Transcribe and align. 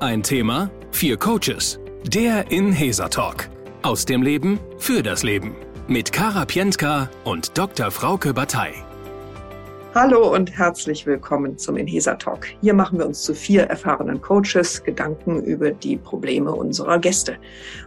Ein 0.00 0.22
Thema, 0.22 0.70
vier 0.92 1.16
Coaches. 1.16 1.80
Der 2.04 2.52
Inhesa 2.52 3.08
Talk. 3.08 3.48
Aus 3.82 4.04
dem 4.04 4.22
Leben 4.22 4.60
für 4.78 5.02
das 5.02 5.24
Leben. 5.24 5.56
Mit 5.88 6.12
Kara 6.12 6.44
Pientka 6.44 7.10
und 7.24 7.58
Dr. 7.58 7.90
Frauke 7.90 8.32
Batei. 8.32 8.74
Hallo 9.96 10.32
und 10.32 10.56
herzlich 10.56 11.04
willkommen 11.06 11.58
zum 11.58 11.76
Inhesa 11.76 12.14
Talk. 12.14 12.46
Hier 12.60 12.74
machen 12.74 13.00
wir 13.00 13.06
uns 13.06 13.22
zu 13.22 13.34
vier 13.34 13.64
erfahrenen 13.64 14.20
Coaches 14.20 14.84
Gedanken 14.84 15.42
über 15.42 15.72
die 15.72 15.96
Probleme 15.96 16.52
unserer 16.52 17.00
Gäste. 17.00 17.36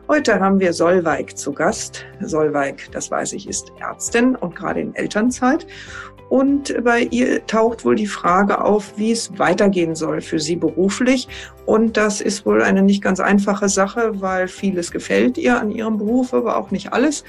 Heute 0.09 0.41
haben 0.41 0.59
wir 0.59 0.73
Solveig 0.73 1.37
zu 1.37 1.53
Gast. 1.53 2.05
Solveig, 2.19 2.89
das 2.91 3.09
weiß 3.09 3.31
ich, 3.31 3.47
ist 3.47 3.71
Ärztin 3.79 4.35
und 4.35 4.53
gerade 4.53 4.81
in 4.81 4.93
Elternzeit. 4.95 5.65
Und 6.31 6.73
bei 6.85 7.01
ihr 7.11 7.45
taucht 7.45 7.83
wohl 7.83 7.95
die 7.95 8.07
Frage 8.07 8.63
auf, 8.63 8.93
wie 8.95 9.11
es 9.11 9.37
weitergehen 9.37 9.95
soll 9.95 10.21
für 10.21 10.39
sie 10.39 10.55
beruflich. 10.55 11.27
Und 11.65 11.97
das 11.97 12.21
ist 12.21 12.45
wohl 12.45 12.61
eine 12.61 12.83
nicht 12.83 13.03
ganz 13.03 13.19
einfache 13.19 13.67
Sache, 13.67 14.21
weil 14.21 14.47
vieles 14.47 14.91
gefällt 14.91 15.37
ihr 15.37 15.59
an 15.59 15.71
ihrem 15.71 15.97
Beruf, 15.97 16.33
aber 16.33 16.55
auch 16.55 16.71
nicht 16.71 16.93
alles. 16.93 17.25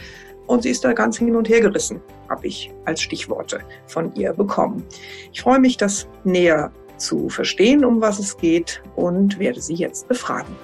Und 0.47 0.63
sie 0.63 0.71
ist 0.71 0.85
da 0.85 0.93
ganz 0.93 1.19
hin 1.19 1.35
und 1.35 1.49
her 1.49 1.61
gerissen, 1.61 2.01
habe 2.29 2.47
ich 2.47 2.73
als 2.85 3.01
Stichworte 3.03 3.59
von 3.89 4.15
ihr 4.15 4.35
bekommen. 4.35 4.85
Ich 5.33 5.43
freue 5.43 5.59
mich, 5.59 5.77
das 5.77 6.07
näher 6.23 6.71
zu 6.97 7.29
verstehen, 7.29 7.85
um 7.85 8.01
was 8.01 8.21
es 8.21 8.37
geht 8.37 8.85
und 8.95 9.41
werde 9.41 9.61
sie 9.61 9.75
jetzt 9.75 10.07
befragen. 10.07 10.55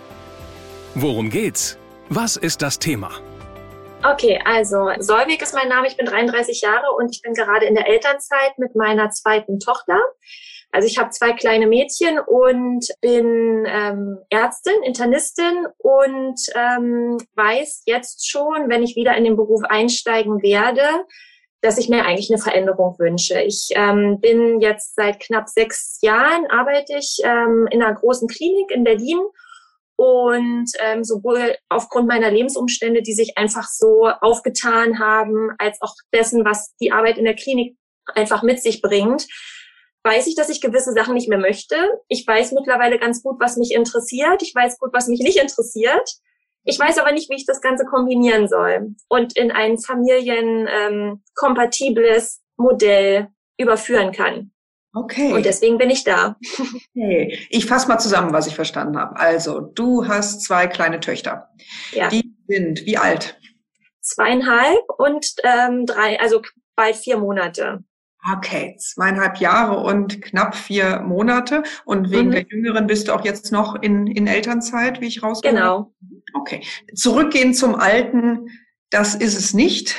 Worum 0.94 1.28
geht's? 1.28 1.76
Was 2.08 2.36
ist 2.36 2.62
das 2.62 2.78
Thema? 2.78 3.10
Okay, 4.04 4.40
also 4.44 4.90
Solvik 5.00 5.42
ist 5.42 5.54
mein 5.54 5.68
Name, 5.68 5.88
ich 5.88 5.96
bin 5.96 6.06
33 6.06 6.60
Jahre 6.60 6.92
und 6.96 7.10
ich 7.10 7.20
bin 7.20 7.34
gerade 7.34 7.66
in 7.66 7.74
der 7.74 7.88
Elternzeit 7.88 8.56
mit 8.56 8.76
meiner 8.76 9.10
zweiten 9.10 9.58
Tochter. 9.58 9.98
Also 10.70 10.86
ich 10.86 10.98
habe 10.98 11.10
zwei 11.10 11.32
kleine 11.32 11.66
Mädchen 11.66 12.20
und 12.20 12.86
bin 13.00 13.66
ähm, 13.66 14.18
Ärztin, 14.30 14.82
Internistin 14.84 15.66
und 15.78 16.38
ähm, 16.54 17.18
weiß 17.34 17.82
jetzt 17.86 18.30
schon, 18.30 18.68
wenn 18.68 18.84
ich 18.84 18.94
wieder 18.94 19.16
in 19.16 19.24
den 19.24 19.36
Beruf 19.36 19.62
einsteigen 19.68 20.42
werde, 20.42 21.04
dass 21.60 21.78
ich 21.78 21.88
mir 21.88 22.04
eigentlich 22.04 22.30
eine 22.30 22.40
Veränderung 22.40 22.96
wünsche. 23.00 23.40
Ich 23.40 23.70
ähm, 23.74 24.20
bin 24.20 24.60
jetzt 24.60 24.94
seit 24.94 25.18
knapp 25.18 25.48
sechs 25.48 25.98
Jahren, 26.02 26.46
arbeite 26.50 26.96
ich 26.98 27.18
ähm, 27.24 27.66
in 27.72 27.82
einer 27.82 27.94
großen 27.94 28.28
Klinik 28.28 28.70
in 28.70 28.84
Berlin 28.84 29.18
und 29.98 30.70
ähm, 30.78 31.02
sowohl 31.02 31.56
aufgrund 31.68 32.06
meiner 32.06 32.30
Lebensumstände, 32.30 33.02
die 33.02 33.14
sich 33.14 33.36
einfach 33.36 33.66
so 33.68 34.08
aufgetan 34.20 35.00
haben, 35.00 35.50
als 35.58 35.82
auch 35.82 35.92
dessen, 36.14 36.44
was 36.44 36.76
die 36.76 36.92
Arbeit 36.92 37.18
in 37.18 37.24
der 37.24 37.34
Klinik 37.34 37.76
einfach 38.14 38.44
mit 38.44 38.62
sich 38.62 38.80
bringt, 38.80 39.26
weiß 40.04 40.28
ich, 40.28 40.36
dass 40.36 40.50
ich 40.50 40.60
gewisse 40.60 40.92
Sachen 40.92 41.14
nicht 41.14 41.28
mehr 41.28 41.38
möchte. 41.38 41.74
Ich 42.06 42.24
weiß 42.24 42.52
mittlerweile 42.52 43.00
ganz 43.00 43.24
gut, 43.24 43.40
was 43.40 43.56
mich 43.56 43.74
interessiert. 43.74 44.40
Ich 44.40 44.54
weiß 44.54 44.78
gut, 44.78 44.90
was 44.92 45.08
mich 45.08 45.18
nicht 45.18 45.42
interessiert. 45.42 46.08
Ich 46.62 46.78
weiß 46.78 46.98
aber 46.98 47.10
nicht, 47.10 47.28
wie 47.28 47.34
ich 47.34 47.46
das 47.46 47.60
Ganze 47.60 47.84
kombinieren 47.84 48.46
soll 48.46 48.94
und 49.08 49.36
in 49.36 49.50
ein 49.50 49.78
familienkompatibles 49.78 52.36
ähm, 52.36 52.40
Modell 52.56 53.30
überführen 53.58 54.12
kann. 54.12 54.52
Okay. 54.98 55.32
Und 55.32 55.44
deswegen 55.44 55.78
bin 55.78 55.90
ich 55.90 56.04
da. 56.04 56.36
Okay. 56.96 57.38
Ich 57.50 57.66
fasse 57.66 57.88
mal 57.88 57.98
zusammen, 57.98 58.32
was 58.32 58.46
ich 58.46 58.54
verstanden 58.54 58.98
habe. 58.98 59.16
Also, 59.18 59.60
du 59.60 60.06
hast 60.06 60.42
zwei 60.42 60.66
kleine 60.66 61.00
Töchter. 61.00 61.48
Ja. 61.92 62.08
Die 62.08 62.34
sind 62.48 62.84
wie 62.86 62.98
alt? 62.98 63.38
Zweieinhalb 64.00 64.82
und 64.96 65.26
ähm, 65.44 65.86
drei, 65.86 66.18
also 66.18 66.42
bald 66.74 66.96
vier 66.96 67.18
Monate. 67.18 67.84
Okay, 68.36 68.76
zweieinhalb 68.78 69.38
Jahre 69.38 69.78
und 69.78 70.20
knapp 70.22 70.56
vier 70.56 71.00
Monate. 71.00 71.62
Und 71.84 72.10
wegen 72.10 72.28
mhm. 72.28 72.32
der 72.32 72.46
Jüngeren 72.48 72.86
bist 72.86 73.08
du 73.08 73.12
auch 73.12 73.24
jetzt 73.24 73.52
noch 73.52 73.80
in, 73.80 74.06
in 74.06 74.26
Elternzeit, 74.26 75.00
wie 75.00 75.06
ich 75.06 75.22
rausgehört 75.22 75.56
Genau. 75.56 75.94
Okay. 76.34 76.62
Zurückgehen 76.94 77.54
zum 77.54 77.76
Alten, 77.76 78.48
das 78.90 79.14
ist 79.14 79.38
es 79.38 79.54
nicht. 79.54 79.96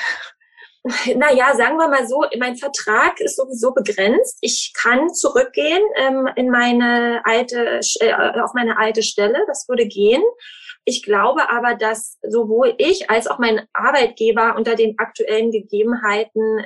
Naja, 1.16 1.56
sagen 1.56 1.78
wir 1.78 1.90
mal 1.90 2.08
so, 2.08 2.24
mein 2.40 2.56
Vertrag 2.56 3.20
ist 3.20 3.36
sowieso 3.36 3.74
begrenzt. 3.74 4.38
Ich 4.42 4.74
kann 4.74 5.14
zurückgehen 5.14 5.82
ähm, 5.98 6.30
in 6.36 6.50
meine 6.50 7.22
alte, 7.26 7.82
äh, 8.00 8.40
auf 8.40 8.54
meine 8.54 8.78
alte 8.78 9.04
Stelle. 9.04 9.44
Das 9.48 9.68
würde 9.68 9.88
gehen. 9.88 10.24
Ich 10.86 11.04
glaube 11.04 11.50
aber, 11.50 11.76
dass 11.76 12.18
sowohl 12.24 12.76
ich 12.78 13.10
als 13.10 13.28
auch 13.28 13.40
mein 13.40 13.68
Arbeitgeber 13.74 14.56
unter 14.56 14.76
den 14.76 14.98
aktuellen 14.98 15.52
Gegebenheiten 15.52 16.66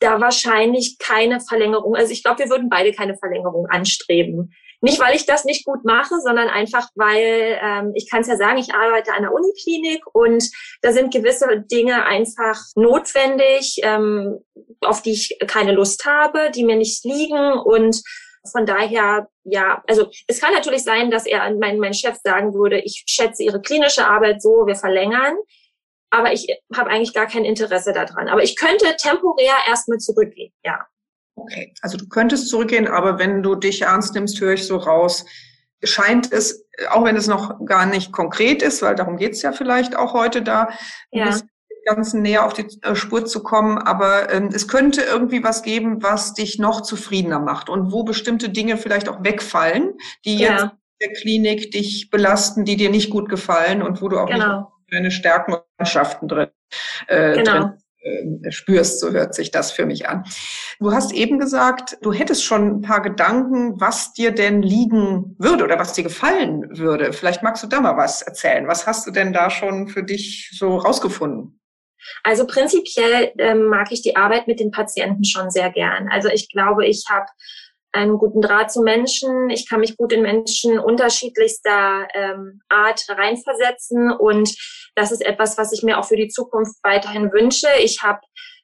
da 0.00 0.20
wahrscheinlich 0.20 0.98
keine 0.98 1.40
Verlängerung, 1.40 1.94
also 1.94 2.12
ich 2.12 2.22
glaube, 2.22 2.40
wir 2.40 2.50
würden 2.50 2.68
beide 2.68 2.92
keine 2.92 3.16
Verlängerung 3.16 3.66
anstreben. 3.66 4.52
Nicht, 4.82 5.00
weil 5.00 5.14
ich 5.14 5.26
das 5.26 5.44
nicht 5.44 5.64
gut 5.64 5.84
mache, 5.84 6.20
sondern 6.20 6.48
einfach, 6.48 6.88
weil 6.96 7.58
ähm, 7.62 7.92
ich 7.94 8.10
kann 8.10 8.22
es 8.22 8.26
ja 8.26 8.36
sagen, 8.36 8.58
ich 8.58 8.74
arbeite 8.74 9.12
an 9.14 9.22
der 9.22 9.32
Uniklinik 9.32 10.02
und 10.12 10.50
da 10.82 10.92
sind 10.92 11.12
gewisse 11.12 11.64
Dinge 11.70 12.04
einfach 12.04 12.60
notwendig, 12.74 13.78
ähm, 13.84 14.40
auf 14.80 15.00
die 15.00 15.12
ich 15.12 15.38
keine 15.46 15.72
Lust 15.72 16.04
habe, 16.04 16.50
die 16.50 16.64
mir 16.64 16.76
nicht 16.76 17.04
liegen 17.04 17.52
und 17.52 18.02
von 18.50 18.66
daher, 18.66 19.28
ja, 19.44 19.84
also 19.86 20.10
es 20.26 20.40
kann 20.40 20.52
natürlich 20.52 20.82
sein, 20.82 21.12
dass 21.12 21.26
er, 21.26 21.48
mein, 21.54 21.78
mein 21.78 21.94
Chef 21.94 22.16
sagen 22.24 22.52
würde, 22.52 22.80
ich 22.80 23.04
schätze 23.06 23.44
Ihre 23.44 23.62
klinische 23.62 24.04
Arbeit 24.04 24.42
so, 24.42 24.66
wir 24.66 24.74
verlängern 24.74 25.36
aber 26.12 26.32
ich 26.32 26.46
habe 26.76 26.90
eigentlich 26.90 27.14
gar 27.14 27.26
kein 27.26 27.46
Interesse 27.46 27.92
daran. 27.94 28.28
Aber 28.28 28.42
ich 28.42 28.54
könnte 28.56 28.94
temporär 28.96 29.54
erstmal 29.66 29.98
zurückgehen, 29.98 30.52
ja. 30.62 30.86
Okay, 31.34 31.74
also 31.80 31.96
du 31.96 32.08
könntest 32.08 32.48
zurückgehen, 32.48 32.86
aber 32.86 33.18
wenn 33.18 33.42
du 33.42 33.54
dich 33.54 33.82
ernst 33.82 34.14
nimmst, 34.14 34.40
höre 34.40 34.52
ich 34.52 34.66
so 34.66 34.76
raus, 34.76 35.24
scheint 35.82 36.30
es, 36.32 36.66
auch 36.90 37.04
wenn 37.04 37.16
es 37.16 37.26
noch 37.26 37.64
gar 37.64 37.86
nicht 37.86 38.12
konkret 38.12 38.62
ist, 38.62 38.82
weil 38.82 38.94
darum 38.94 39.16
geht 39.16 39.32
es 39.32 39.42
ja 39.42 39.52
vielleicht 39.52 39.96
auch 39.96 40.12
heute 40.12 40.42
da, 40.42 40.68
ja. 41.10 41.36
Ganzen 41.84 42.22
näher 42.22 42.46
auf 42.46 42.52
die 42.52 42.66
äh, 42.82 42.94
Spur 42.94 43.26
zu 43.26 43.42
kommen, 43.42 43.76
aber 43.76 44.32
ähm, 44.32 44.50
es 44.52 44.68
könnte 44.68 45.00
irgendwie 45.02 45.42
was 45.42 45.64
geben, 45.64 46.00
was 46.00 46.32
dich 46.32 46.60
noch 46.60 46.82
zufriedener 46.82 47.40
macht 47.40 47.68
und 47.68 47.90
wo 47.90 48.04
bestimmte 48.04 48.50
Dinge 48.50 48.76
vielleicht 48.76 49.08
auch 49.08 49.24
wegfallen, 49.24 49.94
die 50.24 50.38
ja. 50.38 50.50
jetzt 50.52 50.62
in 50.62 50.70
der 51.00 51.12
Klinik 51.20 51.72
dich 51.72 52.08
belasten, 52.08 52.64
die 52.64 52.76
dir 52.76 52.88
nicht 52.88 53.10
gut 53.10 53.28
gefallen 53.28 53.82
und 53.82 54.00
wo 54.00 54.08
du 54.08 54.20
auch 54.20 54.28
genau. 54.28 54.58
nicht 54.58 54.92
deine 54.92 55.10
Stärken 55.10 55.54
und 55.54 55.62
Mannschaften 55.76 56.28
drin, 56.28 56.50
äh, 57.08 57.38
genau. 57.38 57.50
drin 57.50 57.81
spürst, 58.50 59.00
so 59.00 59.10
hört 59.10 59.34
sich 59.34 59.50
das 59.50 59.70
für 59.72 59.86
mich 59.86 60.08
an. 60.08 60.24
Du 60.80 60.92
hast 60.92 61.12
eben 61.12 61.38
gesagt, 61.38 61.98
du 62.02 62.12
hättest 62.12 62.44
schon 62.44 62.78
ein 62.78 62.80
paar 62.82 63.02
Gedanken, 63.02 63.80
was 63.80 64.12
dir 64.12 64.32
denn 64.32 64.62
liegen 64.62 65.36
würde 65.38 65.64
oder 65.64 65.78
was 65.78 65.92
dir 65.92 66.04
gefallen 66.04 66.78
würde. 66.78 67.12
Vielleicht 67.12 67.42
magst 67.42 67.62
du 67.62 67.66
da 67.66 67.80
mal 67.80 67.96
was 67.96 68.22
erzählen. 68.22 68.66
Was 68.68 68.86
hast 68.86 69.06
du 69.06 69.10
denn 69.10 69.32
da 69.32 69.50
schon 69.50 69.88
für 69.88 70.02
dich 70.02 70.50
so 70.52 70.76
rausgefunden? 70.76 71.60
Also 72.24 72.46
prinzipiell 72.46 73.32
ähm, 73.38 73.66
mag 73.66 73.92
ich 73.92 74.02
die 74.02 74.16
Arbeit 74.16 74.48
mit 74.48 74.60
den 74.60 74.70
Patienten 74.70 75.24
schon 75.24 75.50
sehr 75.50 75.70
gern. 75.70 76.08
Also 76.10 76.28
ich 76.28 76.48
glaube, 76.48 76.86
ich 76.86 77.04
habe 77.08 77.26
einen 77.92 78.18
guten 78.18 78.40
Draht 78.40 78.72
zu 78.72 78.82
Menschen. 78.82 79.50
Ich 79.50 79.68
kann 79.68 79.80
mich 79.80 79.96
gut 79.96 80.12
in 80.12 80.22
Menschen 80.22 80.78
unterschiedlichster 80.78 82.08
ähm, 82.14 82.62
Art 82.68 83.04
reinversetzen 83.08 84.10
und 84.10 84.56
das 84.94 85.12
ist 85.12 85.24
etwas, 85.24 85.56
was 85.58 85.72
ich 85.72 85.82
mir 85.82 85.98
auch 85.98 86.04
für 86.04 86.16
die 86.16 86.28
Zukunft 86.28 86.76
weiterhin 86.82 87.32
wünsche. 87.32 87.68
Ich 87.80 88.02
habe 88.02 88.20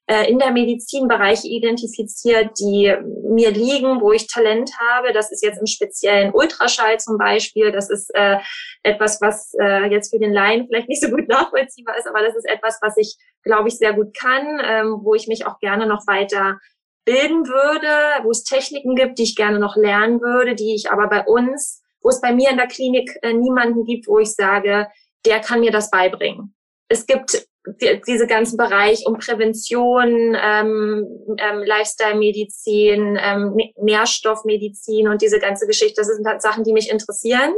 äh, 0.08 0.30
in 0.30 0.38
der 0.38 0.52
Medizin 0.52 1.06
Bereiche 1.06 1.46
identifiziert, 1.48 2.58
die 2.58 2.94
mir 3.28 3.50
liegen, 3.50 4.00
wo 4.00 4.12
ich 4.12 4.26
Talent 4.26 4.70
habe. 4.80 5.12
Das 5.12 5.30
ist 5.30 5.44
jetzt 5.44 5.60
im 5.60 5.66
speziellen 5.66 6.32
Ultraschall 6.32 6.98
zum 6.98 7.18
Beispiel. 7.18 7.72
Das 7.72 7.90
ist 7.90 8.10
äh, 8.14 8.38
etwas, 8.82 9.20
was 9.20 9.52
äh, 9.60 9.90
jetzt 9.90 10.10
für 10.10 10.18
den 10.18 10.32
Laien 10.32 10.66
vielleicht 10.66 10.88
nicht 10.88 11.02
so 11.02 11.10
gut 11.10 11.28
nachvollziehbar 11.28 11.98
ist, 11.98 12.06
aber 12.06 12.22
das 12.22 12.36
ist 12.36 12.48
etwas, 12.48 12.78
was 12.80 12.96
ich, 12.96 13.16
glaube 13.42 13.68
ich, 13.68 13.76
sehr 13.76 13.92
gut 13.92 14.16
kann, 14.16 14.60
ähm, 14.64 15.00
wo 15.02 15.14
ich 15.14 15.28
mich 15.28 15.46
auch 15.46 15.58
gerne 15.58 15.86
noch 15.86 16.06
weiter 16.06 16.58
bilden 17.04 17.46
würde, 17.46 18.24
wo 18.24 18.30
es 18.30 18.44
Techniken 18.44 18.94
gibt, 18.94 19.18
die 19.18 19.24
ich 19.24 19.36
gerne 19.36 19.58
noch 19.58 19.76
lernen 19.76 20.20
würde, 20.20 20.54
die 20.54 20.74
ich 20.74 20.90
aber 20.90 21.08
bei 21.08 21.24
uns, 21.24 21.82
wo 22.02 22.08
es 22.08 22.20
bei 22.20 22.32
mir 22.34 22.50
in 22.50 22.56
der 22.56 22.66
Klinik 22.66 23.10
äh, 23.22 23.32
niemanden 23.32 23.84
gibt, 23.84 24.08
wo 24.08 24.18
ich 24.18 24.34
sage, 24.34 24.88
der 25.26 25.40
kann 25.40 25.60
mir 25.60 25.70
das 25.70 25.90
beibringen. 25.90 26.54
Es 26.88 27.06
gibt 27.06 27.46
die, 27.80 28.00
diese 28.06 28.26
ganzen 28.26 28.56
Bereich 28.56 29.04
um 29.06 29.18
Prävention, 29.18 30.36
ähm, 30.40 31.06
ähm, 31.38 31.62
Lifestyle-Medizin, 31.64 33.18
ähm, 33.20 33.56
Nährstoffmedizin 33.76 35.08
und 35.08 35.20
diese 35.20 35.38
ganze 35.38 35.66
Geschichte. 35.66 36.00
Das 36.00 36.08
sind 36.08 36.26
halt 36.26 36.42
Sachen, 36.42 36.64
die 36.64 36.72
mich 36.72 36.90
interessieren. 36.90 37.52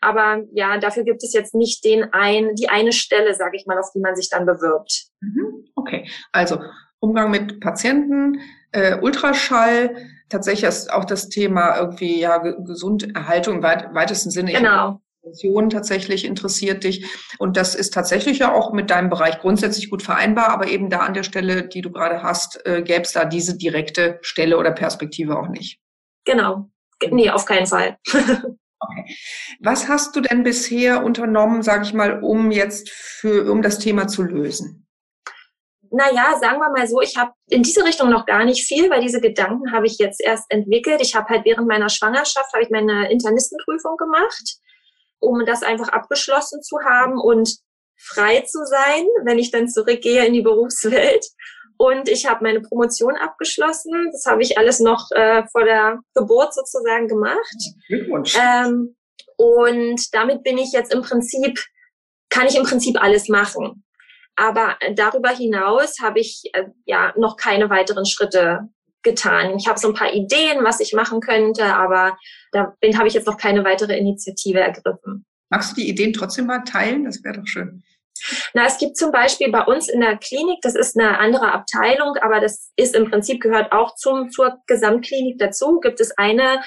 Aber 0.00 0.44
ja, 0.52 0.78
dafür 0.78 1.02
gibt 1.02 1.24
es 1.24 1.32
jetzt 1.32 1.54
nicht 1.54 1.84
den 1.84 2.12
ein, 2.12 2.54
die 2.54 2.68
eine 2.68 2.92
Stelle, 2.92 3.34
sage 3.34 3.56
ich 3.56 3.66
mal, 3.66 3.78
auf 3.78 3.90
die 3.92 4.00
man 4.00 4.14
sich 4.14 4.28
dann 4.30 4.46
bewirbt. 4.46 5.06
Mhm. 5.20 5.66
Okay, 5.74 6.08
also 6.30 6.60
Umgang 7.00 7.30
mit 7.30 7.60
Patienten, 7.60 8.40
äh, 8.72 8.98
Ultraschall, 9.00 9.96
tatsächlich 10.28 10.68
ist 10.68 10.92
auch 10.92 11.04
das 11.04 11.28
Thema 11.28 11.78
irgendwie 11.78 12.20
ja 12.20 12.38
Gesunderhaltung 12.38 13.56
im 13.56 13.62
weit, 13.62 13.92
weitesten 13.94 14.30
Sinne. 14.30 14.52
Genau. 14.52 15.00
Tatsächlich 15.70 16.24
interessiert 16.24 16.84
dich. 16.84 17.06
Und 17.38 17.56
das 17.56 17.74
ist 17.74 17.94
tatsächlich 17.94 18.38
ja 18.38 18.52
auch 18.52 18.72
mit 18.72 18.90
deinem 18.90 19.10
Bereich 19.10 19.40
grundsätzlich 19.40 19.90
gut 19.90 20.02
vereinbar, 20.02 20.48
aber 20.48 20.68
eben 20.68 20.90
da 20.90 21.00
an 21.00 21.14
der 21.14 21.22
Stelle, 21.22 21.66
die 21.68 21.80
du 21.80 21.90
gerade 21.90 22.22
hast, 22.22 22.64
äh, 22.66 22.82
gäbe 22.82 23.02
es 23.02 23.12
da 23.12 23.24
diese 23.24 23.56
direkte 23.56 24.18
Stelle 24.22 24.58
oder 24.58 24.72
Perspektive 24.72 25.38
auch 25.38 25.48
nicht. 25.48 25.80
Genau. 26.24 26.70
Nee, 27.10 27.30
auf 27.30 27.44
keinen 27.44 27.66
Fall. 27.66 27.96
Okay. 28.80 29.16
Was 29.60 29.88
hast 29.88 30.14
du 30.14 30.20
denn 30.20 30.44
bisher 30.44 31.04
unternommen, 31.04 31.62
sage 31.62 31.82
ich 31.82 31.94
mal, 31.94 32.22
um 32.22 32.52
jetzt 32.52 32.88
für, 32.90 33.50
um 33.50 33.60
das 33.60 33.80
Thema 33.80 34.06
zu 34.06 34.22
lösen? 34.22 34.86
Naja, 35.90 36.38
sagen 36.38 36.58
wir 36.58 36.70
mal 36.70 36.86
so, 36.86 37.00
ich 37.00 37.16
habe 37.16 37.32
in 37.48 37.62
diese 37.62 37.84
Richtung 37.84 38.10
noch 38.10 38.26
gar 38.26 38.44
nicht 38.44 38.66
viel, 38.66 38.90
weil 38.90 39.00
diese 39.00 39.20
Gedanken 39.20 39.72
habe 39.72 39.86
ich 39.86 39.98
jetzt 39.98 40.20
erst 40.20 40.44
entwickelt. 40.50 41.00
Ich 41.00 41.14
habe 41.14 41.28
halt 41.28 41.44
während 41.44 41.66
meiner 41.66 41.88
Schwangerschaft 41.88 42.52
habe 42.52 42.62
ich 42.62 42.70
meine 42.70 43.10
Internistenprüfung 43.10 43.96
gemacht, 43.96 44.58
um 45.20 45.44
das 45.44 45.62
einfach 45.62 45.88
abgeschlossen 45.88 46.62
zu 46.62 46.78
haben 46.84 47.18
und 47.20 47.58
frei 47.96 48.40
zu 48.42 48.64
sein, 48.64 49.06
wenn 49.24 49.38
ich 49.38 49.50
dann 49.50 49.68
zurückgehe 49.68 50.24
in 50.24 50.32
die 50.32 50.42
Berufswelt. 50.42 51.24
Und 51.76 52.08
ich 52.08 52.26
habe 52.26 52.42
meine 52.42 52.60
Promotion 52.60 53.16
abgeschlossen. 53.16 54.10
Das 54.12 54.26
habe 54.26 54.42
ich 54.42 54.58
alles 54.58 54.80
noch 54.80 55.10
äh, 55.12 55.44
vor 55.52 55.64
der 55.64 56.00
Geburt 56.14 56.52
sozusagen 56.52 57.06
gemacht. 57.06 57.56
Glückwunsch. 57.86 58.36
Ähm, 58.36 58.96
und 59.36 60.12
damit 60.12 60.42
bin 60.42 60.58
ich 60.58 60.72
jetzt 60.72 60.92
im 60.92 61.02
Prinzip, 61.02 61.60
kann 62.30 62.48
ich 62.48 62.56
im 62.56 62.64
Prinzip 62.64 63.00
alles 63.00 63.28
machen. 63.28 63.84
Aber 64.34 64.76
darüber 64.94 65.30
hinaus 65.30 65.96
habe 66.00 66.18
ich 66.18 66.50
äh, 66.52 66.64
ja 66.84 67.12
noch 67.16 67.36
keine 67.36 67.70
weiteren 67.70 68.06
Schritte 68.06 68.68
getan. 69.08 69.56
Ich 69.58 69.66
habe 69.66 69.78
so 69.78 69.88
ein 69.88 69.94
paar 69.94 70.12
Ideen, 70.12 70.64
was 70.64 70.80
ich 70.80 70.92
machen 70.92 71.20
könnte, 71.20 71.64
aber 71.64 72.18
da 72.52 72.74
habe 72.96 73.08
ich 73.08 73.14
jetzt 73.14 73.26
noch 73.26 73.38
keine 73.38 73.64
weitere 73.64 73.96
Initiative 73.96 74.60
ergriffen. 74.60 75.24
Magst 75.50 75.72
du 75.72 75.80
die 75.80 75.88
Ideen 75.88 76.12
trotzdem 76.12 76.46
mal 76.46 76.60
teilen? 76.60 77.04
Das 77.04 77.24
wäre 77.24 77.38
doch 77.38 77.46
schön. 77.46 77.82
Na, 78.52 78.66
es 78.66 78.78
gibt 78.78 78.96
zum 78.96 79.12
Beispiel 79.12 79.50
bei 79.50 79.62
uns 79.62 79.88
in 79.88 80.00
der 80.00 80.16
Klinik, 80.16 80.58
das 80.62 80.74
ist 80.74 80.98
eine 80.98 81.18
andere 81.18 81.52
Abteilung, 81.52 82.16
aber 82.20 82.40
das 82.40 82.72
ist 82.76 82.94
im 82.96 83.08
Prinzip 83.08 83.40
gehört 83.40 83.72
auch 83.72 83.94
zum, 83.94 84.30
zur 84.30 84.58
Gesamtklinik 84.66 85.38
dazu, 85.38 85.78
gibt 85.80 86.00
es 86.00 86.16
eine 86.18 86.62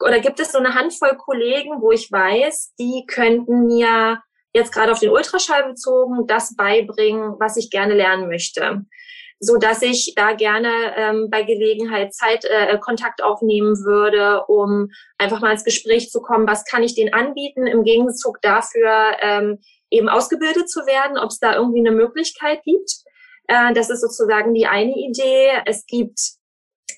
oder 0.00 0.20
gibt 0.20 0.38
es 0.38 0.52
so 0.52 0.58
eine 0.58 0.74
Handvoll 0.74 1.16
Kollegen, 1.16 1.80
wo 1.80 1.90
ich 1.90 2.10
weiß, 2.10 2.74
die 2.78 3.04
könnten 3.06 3.66
mir 3.66 4.20
jetzt 4.52 4.72
gerade 4.72 4.92
auf 4.92 5.00
den 5.00 5.10
Ultraschall 5.10 5.64
bezogen, 5.64 6.26
das 6.28 6.54
beibringen, 6.54 7.34
was 7.40 7.56
ich 7.56 7.70
gerne 7.70 7.94
lernen 7.94 8.28
möchte 8.28 8.84
so 9.40 9.56
dass 9.56 9.82
ich 9.82 10.14
da 10.16 10.32
gerne 10.32 10.70
ähm, 10.96 11.28
bei 11.30 11.42
Gelegenheit 11.42 12.14
Zeit 12.14 12.44
äh, 12.44 12.78
Kontakt 12.78 13.22
aufnehmen 13.22 13.76
würde, 13.84 14.44
um 14.46 14.88
einfach 15.18 15.40
mal 15.40 15.52
ins 15.52 15.64
Gespräch 15.64 16.10
zu 16.10 16.20
kommen, 16.20 16.48
was 16.48 16.64
kann 16.64 16.82
ich 16.82 16.94
denen 16.94 17.12
anbieten 17.12 17.66
im 17.66 17.84
Gegenzug 17.84 18.40
dafür 18.42 19.16
ähm, 19.20 19.58
eben 19.90 20.08
ausgebildet 20.08 20.68
zu 20.68 20.80
werden, 20.86 21.18
ob 21.18 21.30
es 21.30 21.38
da 21.38 21.54
irgendwie 21.54 21.80
eine 21.80 21.92
Möglichkeit 21.92 22.62
gibt. 22.64 22.90
Äh, 23.48 23.72
das 23.74 23.90
ist 23.90 24.00
sozusagen 24.00 24.54
die 24.54 24.66
eine 24.66 24.94
Idee. 24.94 25.50
Es 25.66 25.84
gibt 25.86 26.18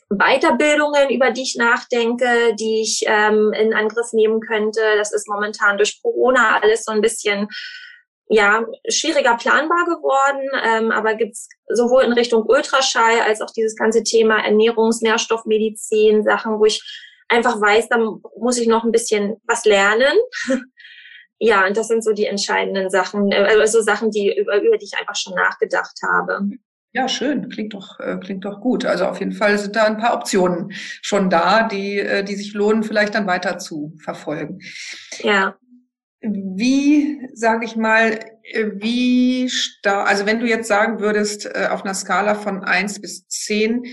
Weiterbildungen, 0.09 1.11
über 1.11 1.33
die 1.33 1.43
ich 1.43 1.57
nachdenke, 1.59 2.55
die 2.59 2.83
ich 2.83 3.03
ähm, 3.07 3.53
in 3.53 3.75
Angriff 3.75 4.13
nehmen 4.13 4.41
könnte. 4.41 4.81
Das 4.97 5.13
ist 5.13 5.29
momentan 5.29 5.79
durch 5.79 6.01
Corona 6.01 6.61
alles 6.61 6.85
so 6.85 6.93
ein 6.93 7.01
bisschen 7.01 7.49
ja 8.29 8.65
schwieriger 8.89 9.37
planbar 9.37 9.85
geworden, 9.85 10.49
ähm, 10.65 10.91
aber 10.91 11.15
gibt's 11.15 11.49
sowohl 11.69 12.03
in 12.03 12.13
Richtung 12.13 12.45
Ultraschall 12.47 13.21
als 13.21 13.41
auch 13.41 13.51
dieses 13.51 13.77
ganze 13.77 14.03
Thema 14.03 14.45
Ernährungs-, 14.45 15.03
Nährstoffmedizin, 15.03 16.25
Sachen, 16.25 16.59
wo 16.59 16.65
ich 16.65 16.83
einfach 17.29 17.61
weiß, 17.61 17.89
da 17.89 17.99
muss 18.39 18.59
ich 18.59 18.69
noch 18.69 18.85
ein 18.85 18.93
bisschen 18.93 19.37
was 19.47 19.65
lernen. 19.65 20.13
ja, 21.39 21.67
und 21.67 21.77
das 21.77 21.89
sind 21.89 22.03
so 22.03 22.13
die 22.13 22.27
entscheidenden 22.27 22.91
Sachen, 22.91 23.31
äh, 23.31 23.57
also 23.61 23.81
Sachen, 23.81 24.11
die 24.11 24.37
über, 24.37 24.61
über 24.61 24.79
die 24.79 24.87
ich 24.87 24.99
einfach 24.99 25.17
schon 25.17 25.35
nachgedacht 25.35 25.99
habe. 26.03 26.41
Ja, 26.93 27.09
schön. 27.09 27.51
Klingt 27.51 27.75
doch, 27.75 28.01
äh, 28.01 28.17
klingt 28.17 28.47
doch 28.47 28.61
gut. 28.61 28.87
Also 28.87 29.05
auf 29.05 29.19
jeden 29.21 29.33
Fall 29.33 29.59
sind 29.59 29.77
da 29.77 29.85
ein 29.85 29.99
paar 29.99 30.15
Optionen 30.15 30.73
schon 31.03 31.29
da, 31.29 31.69
die, 31.69 31.99
äh, 31.99 32.25
die 32.25 32.37
sich 32.37 32.55
lohnen, 32.55 32.83
vielleicht 32.83 33.15
dann 33.15 33.27
weiter 33.27 33.59
zu 33.59 33.93
verfolgen. 34.03 34.61
Ja. 35.19 35.57
Wie, 36.33 37.29
sage 37.35 37.65
ich 37.65 37.77
mal, 37.77 38.19
äh, 38.43 38.67
wie 38.75 39.49
stark, 39.49 40.09
also 40.09 40.27
wenn 40.27 40.41
du 40.41 40.47
jetzt 40.47 40.69
sagen 40.69 41.01
würdest, 41.01 41.47
äh, 41.47 41.69
auf 41.71 41.85
einer 41.85 41.95
Skala 41.95 42.35
von 42.35 42.65
eins 42.65 43.01
bis 43.01 43.27
zehn, 43.29 43.85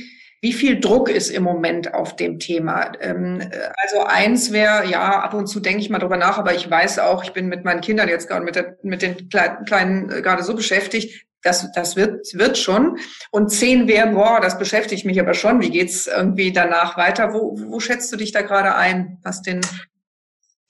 wie 0.41 0.53
viel 0.53 0.79
Druck 0.79 1.09
ist 1.09 1.29
im 1.29 1.43
Moment 1.43 1.93
auf 1.93 2.17
dem 2.17 2.37
Thema? 2.37 2.91
Ähm, 2.99 3.39
äh, 3.39 3.49
also 3.77 4.03
eins 4.03 4.51
wäre, 4.51 4.89
ja, 4.89 5.21
ab 5.21 5.33
und 5.33 5.47
zu 5.47 5.59
denke 5.59 5.79
ich 5.79 5.89
mal 5.89 5.99
drüber 5.99 6.17
nach, 6.17 6.37
aber 6.37 6.53
ich 6.53 6.69
weiß 6.69 6.99
auch, 6.99 7.23
ich 7.23 7.31
bin 7.31 7.47
mit 7.47 7.63
meinen 7.63 7.81
Kindern 7.81 8.09
jetzt 8.09 8.27
gerade 8.27 8.43
mit, 8.43 8.83
mit 8.83 9.01
den 9.01 9.29
Kleinen, 9.29 9.65
Kleinen 9.65 10.07
gerade 10.09 10.43
so 10.43 10.53
beschäftigt, 10.55 11.25
das, 11.43 11.71
das 11.73 11.95
wird, 11.95 12.25
wird 12.33 12.57
schon. 12.57 12.97
Und 13.31 13.49
zehn 13.49 13.87
wäre, 13.87 14.07
boah, 14.07 14.39
das 14.41 14.57
beschäftigt 14.57 15.05
mich 15.05 15.19
aber 15.19 15.33
schon. 15.33 15.61
Wie 15.61 15.69
geht's 15.69 16.07
irgendwie 16.07 16.51
danach 16.51 16.97
weiter? 16.97 17.33
Wo, 17.33 17.57
wo 17.57 17.79
schätzt 17.79 18.11
du 18.11 18.17
dich 18.17 18.31
da 18.31 18.41
gerade 18.41 18.75
ein, 18.75 19.19
was 19.23 19.41
den 19.41 19.61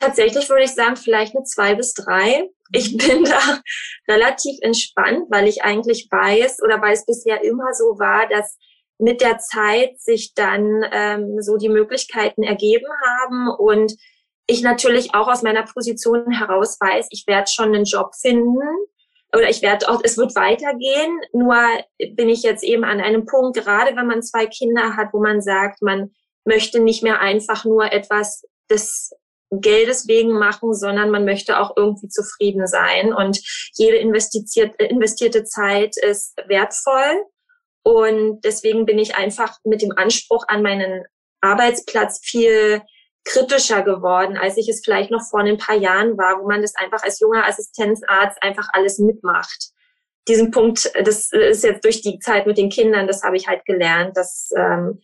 Tatsächlich 0.03 0.49
würde 0.49 0.63
ich 0.63 0.73
sagen, 0.73 0.97
vielleicht 0.97 1.35
eine 1.35 1.45
zwei 1.45 1.75
bis 1.75 1.93
drei. 1.93 2.49
Ich 2.71 2.97
bin 2.97 3.23
da 3.23 3.61
relativ 4.07 4.57
entspannt, 4.61 5.27
weil 5.29 5.47
ich 5.47 5.63
eigentlich 5.63 6.07
weiß 6.11 6.61
oder 6.63 6.81
weil 6.81 6.93
es 6.93 7.05
bisher 7.05 7.43
immer 7.43 7.73
so 7.73 7.99
war, 7.99 8.27
dass 8.27 8.57
mit 8.99 9.21
der 9.21 9.37
Zeit 9.37 9.99
sich 10.01 10.33
dann 10.33 10.83
ähm, 10.91 11.41
so 11.41 11.57
die 11.57 11.69
Möglichkeiten 11.69 12.43
ergeben 12.43 12.87
haben 13.19 13.49
und 13.49 13.95
ich 14.45 14.61
natürlich 14.61 15.13
auch 15.13 15.27
aus 15.27 15.41
meiner 15.41 15.63
Position 15.63 16.31
heraus 16.31 16.77
weiß, 16.79 17.07
ich 17.11 17.25
werde 17.27 17.49
schon 17.49 17.73
einen 17.73 17.85
Job 17.85 18.13
finden, 18.19 18.59
oder 19.35 19.49
ich 19.49 19.61
werde 19.61 19.89
auch, 19.89 20.01
es 20.03 20.17
wird 20.17 20.35
weitergehen. 20.35 21.19
Nur 21.31 21.55
bin 22.15 22.29
ich 22.29 22.43
jetzt 22.43 22.63
eben 22.63 22.83
an 22.83 23.01
einem 23.01 23.25
Punkt, 23.25 23.57
gerade 23.57 23.95
wenn 23.95 24.05
man 24.05 24.21
zwei 24.21 24.45
Kinder 24.45 24.95
hat, 24.95 25.09
wo 25.11 25.19
man 25.19 25.41
sagt, 25.41 25.81
man 25.81 26.11
möchte 26.45 26.79
nicht 26.79 27.01
mehr 27.01 27.19
einfach 27.19 27.65
nur 27.65 27.91
etwas 27.91 28.43
des 28.69 29.11
Geldes 29.61 30.07
wegen 30.07 30.37
machen, 30.37 30.73
sondern 30.73 31.09
man 31.09 31.25
möchte 31.25 31.59
auch 31.59 31.73
irgendwie 31.75 32.07
zufrieden 32.07 32.67
sein. 32.67 33.13
Und 33.13 33.39
jede 33.73 33.97
investiert, 33.97 34.75
investierte 34.81 35.43
Zeit 35.43 35.95
ist 35.97 36.35
wertvoll. 36.47 37.25
Und 37.83 38.41
deswegen 38.43 38.85
bin 38.85 38.97
ich 38.97 39.15
einfach 39.15 39.57
mit 39.63 39.81
dem 39.81 39.91
Anspruch 39.95 40.45
an 40.47 40.63
meinen 40.63 41.03
Arbeitsplatz 41.41 42.21
viel 42.23 42.81
kritischer 43.25 43.83
geworden, 43.83 44.37
als 44.37 44.57
ich 44.57 44.67
es 44.69 44.81
vielleicht 44.83 45.11
noch 45.11 45.23
vor 45.29 45.41
ein 45.41 45.57
paar 45.57 45.75
Jahren 45.75 46.17
war, 46.17 46.41
wo 46.41 46.47
man 46.47 46.61
das 46.61 46.75
einfach 46.75 47.03
als 47.03 47.19
junger 47.19 47.47
Assistenzarzt 47.47 48.41
einfach 48.41 48.67
alles 48.73 48.99
mitmacht. 48.99 49.69
Diesen 50.27 50.51
Punkt, 50.51 50.91
das 51.03 51.31
ist 51.31 51.63
jetzt 51.63 51.83
durch 51.83 52.01
die 52.01 52.19
Zeit 52.19 52.47
mit 52.47 52.57
den 52.57 52.69
Kindern, 52.69 53.07
das 53.07 53.23
habe 53.23 53.35
ich 53.35 53.47
halt 53.47 53.65
gelernt, 53.65 54.15
dass 54.15 54.49
ähm, 54.57 55.01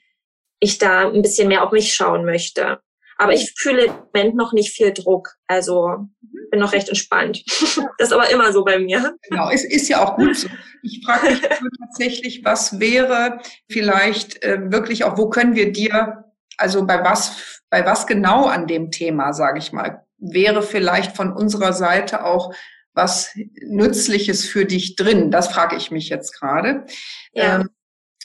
ich 0.60 0.78
da 0.78 1.10
ein 1.10 1.22
bisschen 1.22 1.48
mehr 1.48 1.64
auf 1.64 1.72
mich 1.72 1.94
schauen 1.94 2.26
möchte. 2.26 2.80
Aber 3.20 3.34
ich 3.34 3.54
fühle 3.58 3.86
im 3.86 3.94
Moment 4.14 4.36
noch 4.36 4.54
nicht 4.54 4.72
viel 4.72 4.94
Druck. 4.94 5.36
Also 5.48 6.08
bin 6.52 6.62
noch 6.62 6.74
recht 6.74 6.90
entspannt. 6.90 7.44
Das 7.98 8.08
ist 8.08 8.14
aber 8.14 8.30
immer 8.30 8.54
so 8.54 8.64
bei 8.64 8.80
mir. 8.80 9.14
Genau, 9.30 9.50
es 9.52 9.66
ist 9.66 9.90
ja 9.90 10.02
auch 10.02 10.16
gut 10.16 10.38
so. 10.38 10.48
Ich 10.84 11.02
frage 11.06 11.32
mich 11.34 11.42
tatsächlich, 11.82 12.46
was 12.46 12.80
wäre 12.80 13.40
vielleicht 13.70 14.42
äh, 14.42 14.72
wirklich 14.72 15.04
auch, 15.04 15.18
wo 15.18 15.30
können 15.30 15.54
wir 15.54 15.74
dir, 15.74 16.24
also 16.58 16.86
bei 16.86 17.04
was 17.04 17.60
bei 17.70 17.86
was 17.86 18.08
genau 18.08 18.46
an 18.46 18.68
dem 18.68 18.90
Thema, 18.90 19.34
sage 19.34 19.60
ich 19.60 19.74
mal, 19.74 20.06
wäre 20.18 20.62
vielleicht 20.62 21.16
von 21.18 21.34
unserer 21.34 21.74
Seite 21.74 22.24
auch 22.24 22.54
was 22.94 23.36
Nützliches 23.62 24.46
für 24.46 24.66
dich 24.66 24.96
drin? 24.96 25.30
Das 25.30 25.50
frage 25.50 25.76
ich 25.76 25.92
mich 25.92 26.08
jetzt 26.08 26.40
gerade. 26.40 26.86
Ja. 27.34 27.60
Ähm, 27.60 27.70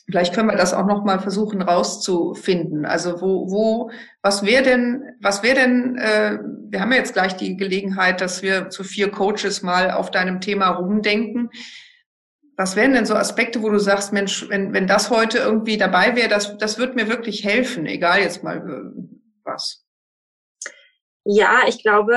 vielleicht 0.07 0.35
können 0.35 0.49
wir 0.49 0.57
das 0.57 0.75
auch 0.75 0.87
noch 0.87 1.05
mal 1.05 1.19
versuchen 1.19 1.63
rauszufinden. 1.63 2.85
Also 2.85 3.21
wo, 3.21 3.51
wo, 3.51 3.91
was 4.23 4.45
wäre 4.45 4.63
denn, 4.63 5.03
was 5.21 5.43
wäre 5.43 5.57
denn? 5.57 5.97
Äh, 5.97 6.39
wir 6.69 6.81
haben 6.81 6.93
ja 6.93 6.99
jetzt 6.99 7.15
gleich 7.15 7.37
die 7.37 7.57
Gelegenheit, 7.57 8.21
dass 8.21 8.43
wir 8.43 8.71
zu 8.71 8.85
vier 8.85 9.11
Coaches 9.11 9.63
mal 9.63 9.91
auf 9.91 10.11
deinem 10.11 10.41
Thema 10.41 10.71
rumdenken. 10.71 11.51
Was 12.57 12.77
wären 12.77 12.93
denn 12.93 13.07
so 13.07 13.15
Aspekte, 13.15 13.63
wo 13.63 13.71
du 13.71 13.79
sagst, 13.79 14.13
Mensch, 14.13 14.49
wenn, 14.49 14.73
wenn 14.73 14.87
das 14.87 15.11
heute 15.11 15.39
irgendwie 15.39 15.77
dabei 15.77 16.15
wäre, 16.15 16.29
das, 16.29 16.57
das 16.59 16.79
wird 16.79 16.95
mir 16.95 17.09
wirklich 17.09 17.45
helfen, 17.45 17.87
egal 17.87 18.21
jetzt 18.21 18.45
mal 18.45 18.59
äh, 18.59 19.17
was? 19.43 19.85
Ja, 21.25 21.63
ich 21.67 21.83
glaube, 21.83 22.15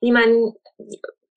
wie 0.00 0.12
man, 0.12 0.52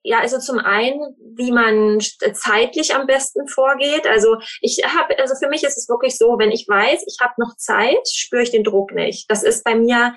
ja, 0.05 0.19
also 0.19 0.37
zum 0.37 0.59
einen, 0.59 1.15
wie 1.35 1.51
man 1.51 1.99
zeitlich 2.33 2.93
am 2.93 3.07
besten 3.07 3.47
vorgeht. 3.47 4.05
Also 4.05 4.37
ich 4.61 4.83
habe, 4.85 5.17
also 5.17 5.33
für 5.35 5.49
mich 5.49 5.63
ist 5.63 5.77
es 5.77 5.89
wirklich 5.89 6.15
so, 6.15 6.37
wenn 6.37 6.51
ich 6.51 6.67
weiß, 6.67 7.03
ich 7.07 7.17
habe 7.21 7.33
noch 7.37 7.57
Zeit, 7.57 8.07
spüre 8.07 8.43
ich 8.43 8.51
den 8.51 8.63
Druck 8.63 8.93
nicht. 8.93 9.29
Das 9.31 9.41
ist 9.41 9.63
bei 9.63 9.73
mir 9.73 10.15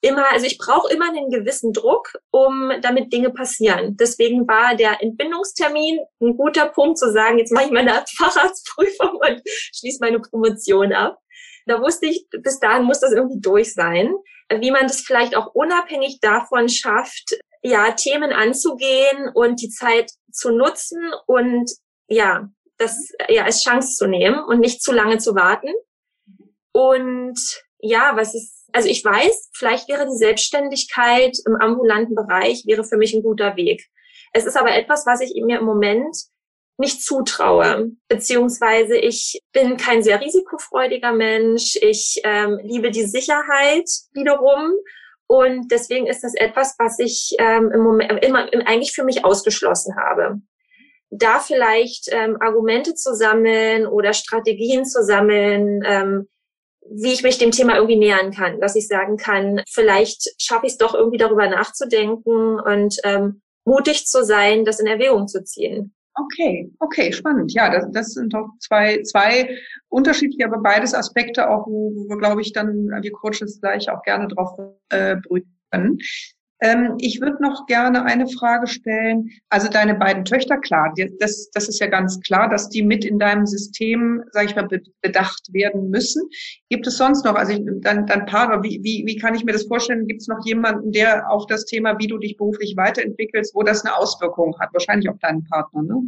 immer, 0.00 0.32
also 0.32 0.46
ich 0.46 0.58
brauche 0.58 0.92
immer 0.92 1.10
einen 1.10 1.30
gewissen 1.30 1.72
Druck, 1.72 2.12
um 2.32 2.72
damit 2.82 3.12
Dinge 3.12 3.30
passieren. 3.30 3.96
Deswegen 3.96 4.48
war 4.48 4.74
der 4.74 5.00
Entbindungstermin 5.00 6.00
ein 6.20 6.36
guter 6.36 6.66
Punkt 6.66 6.98
zu 6.98 7.12
sagen, 7.12 7.38
jetzt 7.38 7.52
mache 7.52 7.66
ich 7.66 7.70
meine 7.70 8.04
Facharztprüfung 8.16 9.14
und 9.14 9.42
schließe 9.46 9.98
meine 10.00 10.18
Promotion 10.18 10.92
ab. 10.92 11.18
Da 11.66 11.80
wusste 11.80 12.06
ich, 12.06 12.26
bis 12.42 12.58
dahin 12.58 12.82
muss 12.82 12.98
das 12.98 13.12
irgendwie 13.12 13.40
durch 13.40 13.74
sein. 13.74 14.12
Wie 14.52 14.72
man 14.72 14.88
das 14.88 15.02
vielleicht 15.02 15.36
auch 15.36 15.54
unabhängig 15.54 16.18
davon 16.20 16.68
schafft, 16.68 17.38
ja, 17.62 17.92
Themen 17.92 18.32
anzugehen 18.32 19.30
und 19.34 19.60
die 19.60 19.68
Zeit 19.68 20.10
zu 20.32 20.50
nutzen 20.50 21.00
und 21.26 21.70
ja, 22.08 22.48
das 22.78 23.12
ja 23.28 23.44
als 23.44 23.62
Chance 23.62 23.96
zu 23.96 24.06
nehmen 24.06 24.42
und 24.42 24.60
nicht 24.60 24.82
zu 24.82 24.92
lange 24.92 25.18
zu 25.18 25.34
warten. 25.34 25.68
Und 26.72 27.38
ja, 27.78 28.12
was 28.14 28.34
ist 28.34 28.68
Also 28.72 28.88
ich 28.88 29.04
weiß, 29.04 29.50
vielleicht 29.52 29.88
wäre 29.88 30.06
die 30.06 30.16
Selbstständigkeit 30.16 31.36
im 31.46 31.56
ambulanten 31.56 32.14
Bereich 32.14 32.64
wäre 32.66 32.84
für 32.84 32.96
mich 32.96 33.12
ein 33.14 33.22
guter 33.22 33.56
Weg. 33.56 33.86
Es 34.32 34.46
ist 34.46 34.56
aber 34.56 34.74
etwas, 34.74 35.06
was 35.06 35.20
ich 35.20 35.34
mir 35.44 35.58
im 35.58 35.66
Moment 35.66 36.16
nicht 36.78 37.04
zutraue, 37.04 37.90
beziehungsweise 38.08 38.96
ich 38.96 39.42
bin 39.52 39.76
kein 39.76 40.02
sehr 40.02 40.20
risikofreudiger 40.20 41.12
Mensch. 41.12 41.76
Ich 41.76 42.20
ähm, 42.24 42.58
liebe 42.62 42.90
die 42.90 43.04
Sicherheit 43.04 43.88
wiederum 44.12 44.72
und 45.30 45.70
deswegen 45.70 46.08
ist 46.08 46.24
das 46.24 46.34
etwas, 46.34 46.74
was 46.80 46.98
ich 46.98 47.36
ähm, 47.38 47.70
im 47.72 47.82
Moment 47.82 48.24
immer 48.24 48.48
eigentlich 48.66 48.90
für 48.90 49.04
mich 49.04 49.24
ausgeschlossen 49.24 49.94
habe. 49.94 50.40
Da 51.10 51.38
vielleicht 51.38 52.08
ähm, 52.10 52.36
Argumente 52.40 52.96
zu 52.96 53.14
sammeln 53.14 53.86
oder 53.86 54.12
Strategien 54.12 54.84
zu 54.84 55.04
sammeln, 55.04 55.84
ähm, 55.86 56.28
wie 56.80 57.12
ich 57.12 57.22
mich 57.22 57.38
dem 57.38 57.52
Thema 57.52 57.76
irgendwie 57.76 57.94
nähern 57.94 58.32
kann, 58.32 58.60
dass 58.60 58.74
ich 58.74 58.88
sagen 58.88 59.18
kann, 59.18 59.62
vielleicht 59.70 60.34
schaffe 60.42 60.66
ich 60.66 60.72
es 60.72 60.78
doch 60.78 60.94
irgendwie 60.94 61.18
darüber 61.18 61.48
nachzudenken 61.48 62.58
und 62.58 62.96
ähm, 63.04 63.40
mutig 63.64 64.06
zu 64.06 64.24
sein, 64.24 64.64
das 64.64 64.80
in 64.80 64.88
Erwägung 64.88 65.28
zu 65.28 65.44
ziehen. 65.44 65.94
Okay, 66.14 66.70
okay, 66.80 67.12
spannend. 67.12 67.52
Ja, 67.52 67.70
das, 67.70 67.86
das 67.92 68.12
sind 68.14 68.34
doch 68.34 68.48
zwei, 68.58 69.02
zwei 69.02 69.56
unterschiedliche, 69.88 70.44
aber 70.44 70.58
beides 70.58 70.94
Aspekte 70.94 71.48
auch, 71.48 71.66
wo, 71.66 71.92
wo 71.94 72.08
wir, 72.08 72.18
glaube 72.18 72.40
ich, 72.40 72.52
dann 72.52 72.90
wir 72.92 73.10
Coaches 73.10 73.60
gleich 73.60 73.88
auch 73.90 74.02
gerne 74.02 74.28
drauf 74.28 74.58
äh, 74.90 75.16
brüten 75.16 75.56
können. 75.70 75.98
Ähm, 76.62 76.96
ich 76.98 77.20
würde 77.20 77.42
noch 77.42 77.66
gerne 77.66 78.04
eine 78.04 78.28
Frage 78.28 78.66
stellen. 78.66 79.30
Also 79.48 79.68
deine 79.68 79.94
beiden 79.94 80.24
Töchter, 80.24 80.58
klar, 80.58 80.92
das, 81.18 81.50
das 81.50 81.68
ist 81.68 81.80
ja 81.80 81.86
ganz 81.86 82.20
klar, 82.20 82.48
dass 82.48 82.68
die 82.68 82.82
mit 82.82 83.04
in 83.04 83.18
deinem 83.18 83.46
System, 83.46 84.22
sage 84.32 84.46
ich 84.46 84.56
mal, 84.56 84.68
bedacht 85.00 85.52
werden 85.52 85.88
müssen. 85.88 86.28
Gibt 86.68 86.86
es 86.86 86.98
sonst 86.98 87.24
noch, 87.24 87.34
also 87.34 87.56
dann, 87.80 88.06
dann 88.06 88.26
Paare, 88.26 88.62
wie, 88.62 88.80
wie, 88.82 89.04
wie 89.06 89.16
kann 89.16 89.34
ich 89.34 89.44
mir 89.44 89.52
das 89.52 89.66
vorstellen? 89.66 90.06
Gibt 90.06 90.20
es 90.20 90.28
noch 90.28 90.44
jemanden, 90.44 90.92
der 90.92 91.30
auf 91.30 91.46
das 91.46 91.64
Thema, 91.64 91.98
wie 91.98 92.08
du 92.08 92.18
dich 92.18 92.36
beruflich 92.36 92.76
weiterentwickelst, 92.76 93.54
wo 93.54 93.62
das 93.62 93.84
eine 93.84 93.96
Auswirkung 93.96 94.58
hat? 94.60 94.70
Wahrscheinlich 94.72 95.08
auf 95.08 95.18
deinen 95.18 95.44
Partner, 95.44 95.82
ne? 95.82 96.02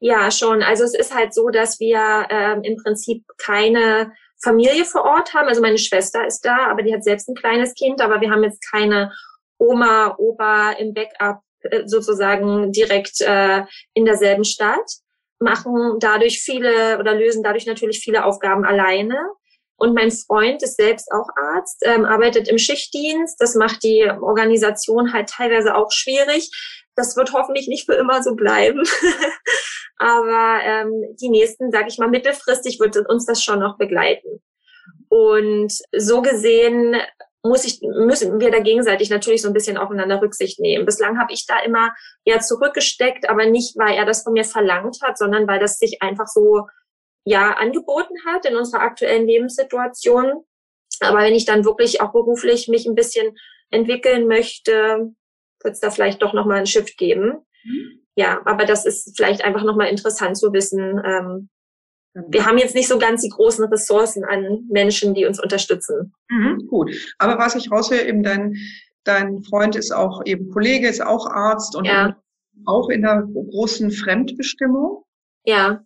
Ja, 0.00 0.30
schon. 0.30 0.62
Also 0.62 0.84
es 0.84 0.94
ist 0.94 1.14
halt 1.14 1.32
so, 1.32 1.48
dass 1.48 1.80
wir 1.80 2.26
ähm, 2.28 2.62
im 2.62 2.76
Prinzip 2.76 3.24
keine 3.38 4.12
Familie 4.42 4.84
vor 4.84 5.04
Ort 5.04 5.32
haben. 5.34 5.48
Also 5.48 5.62
meine 5.62 5.78
Schwester 5.78 6.26
ist 6.26 6.44
da, 6.44 6.66
aber 6.70 6.82
die 6.82 6.92
hat 6.92 7.04
selbst 7.04 7.28
ein 7.28 7.34
kleines 7.34 7.74
Kind, 7.74 8.00
aber 8.00 8.20
wir 8.20 8.30
haben 8.30 8.42
jetzt 8.42 8.60
keine 8.70 9.12
Oma, 9.58 10.14
Opa 10.18 10.72
im 10.72 10.94
Backup 10.94 11.40
äh, 11.60 11.82
sozusagen 11.86 12.72
direkt 12.72 13.20
äh, 13.20 13.62
in 13.94 14.04
derselben 14.04 14.44
Stadt, 14.44 14.90
machen 15.38 15.98
dadurch 16.00 16.40
viele 16.40 16.98
oder 16.98 17.14
lösen 17.14 17.42
dadurch 17.42 17.66
natürlich 17.66 18.00
viele 18.00 18.24
Aufgaben 18.24 18.64
alleine. 18.64 19.16
Und 19.76 19.94
mein 19.94 20.12
Freund 20.12 20.62
ist 20.62 20.76
selbst 20.76 21.10
auch 21.10 21.28
Arzt, 21.36 21.82
ähm, 21.84 22.04
arbeitet 22.04 22.48
im 22.48 22.58
Schichtdienst. 22.58 23.40
Das 23.40 23.54
macht 23.54 23.82
die 23.82 24.04
Organisation 24.04 25.12
halt 25.12 25.28
teilweise 25.28 25.74
auch 25.74 25.90
schwierig. 25.90 26.50
Das 26.94 27.16
wird 27.16 27.32
hoffentlich 27.32 27.66
nicht 27.66 27.86
für 27.86 27.94
immer 27.94 28.22
so 28.22 28.36
bleiben. 28.36 28.82
Aber 29.96 30.60
ähm, 30.62 31.16
die 31.20 31.28
nächsten, 31.28 31.70
sage 31.72 31.88
ich 31.88 31.98
mal, 31.98 32.08
mittelfristig 32.08 32.78
wird 32.78 32.96
uns 33.08 33.26
das 33.26 33.42
schon 33.42 33.58
noch 33.58 33.76
begleiten. 33.76 34.42
Und 35.08 35.72
so 35.96 36.22
gesehen 36.22 36.96
muss 37.44 37.64
ich, 37.64 37.80
müssen 37.82 38.40
wir 38.40 38.50
da 38.50 38.58
gegenseitig 38.58 39.10
natürlich 39.10 39.42
so 39.42 39.48
ein 39.48 39.54
bisschen 39.54 39.76
aufeinander 39.76 40.20
Rücksicht 40.20 40.58
nehmen. 40.60 40.86
Bislang 40.86 41.18
habe 41.18 41.32
ich 41.32 41.46
da 41.46 41.60
immer 41.60 41.94
eher 42.24 42.40
zurückgesteckt, 42.40 43.28
aber 43.28 43.44
nicht, 43.44 43.76
weil 43.76 43.94
er 43.94 44.06
das 44.06 44.22
von 44.22 44.32
mir 44.32 44.44
verlangt 44.44 44.96
hat, 45.02 45.18
sondern 45.18 45.46
weil 45.46 45.60
das 45.60 45.78
sich 45.78 46.00
einfach 46.00 46.26
so, 46.26 46.66
ja, 47.24 47.52
angeboten 47.52 48.14
hat 48.26 48.46
in 48.46 48.56
unserer 48.56 48.80
aktuellen 48.80 49.26
Lebenssituation. 49.26 50.44
Aber 51.00 51.18
wenn 51.18 51.34
ich 51.34 51.44
dann 51.44 51.66
wirklich 51.66 52.00
auch 52.00 52.12
beruflich 52.12 52.68
mich 52.68 52.86
ein 52.86 52.94
bisschen 52.94 53.36
entwickeln 53.70 54.26
möchte, 54.26 55.12
wird 55.62 55.74
es 55.74 55.80
da 55.80 55.90
vielleicht 55.90 56.22
doch 56.22 56.32
nochmal 56.32 56.58
einen 56.58 56.66
Shift 56.66 56.96
geben. 56.96 57.44
Mhm. 57.64 58.06
Ja, 58.16 58.40
aber 58.46 58.64
das 58.64 58.86
ist 58.86 59.16
vielleicht 59.16 59.44
einfach 59.44 59.64
nochmal 59.64 59.88
interessant 59.88 60.38
zu 60.38 60.52
wissen, 60.52 61.02
ähm, 61.04 61.50
wir 62.14 62.46
haben 62.46 62.58
jetzt 62.58 62.74
nicht 62.74 62.88
so 62.88 62.98
ganz 62.98 63.22
die 63.22 63.28
großen 63.28 63.64
Ressourcen 63.66 64.24
an 64.24 64.66
Menschen, 64.70 65.14
die 65.14 65.26
uns 65.26 65.42
unterstützen. 65.42 66.14
Mhm, 66.28 66.66
gut. 66.68 66.94
Aber 67.18 67.38
was 67.38 67.56
ich 67.56 67.70
raushöre, 67.70 68.06
eben 68.06 68.22
dein, 68.22 68.54
dein 69.02 69.42
Freund 69.42 69.74
ist 69.74 69.92
auch 69.92 70.22
eben 70.24 70.50
Kollege, 70.50 70.88
ist 70.88 71.04
auch 71.04 71.26
Arzt 71.26 71.74
und 71.74 71.86
ja. 71.86 72.16
auch 72.66 72.88
in 72.88 73.02
der 73.02 73.26
großen 73.32 73.90
Fremdbestimmung. 73.90 75.02
Ja. 75.44 75.84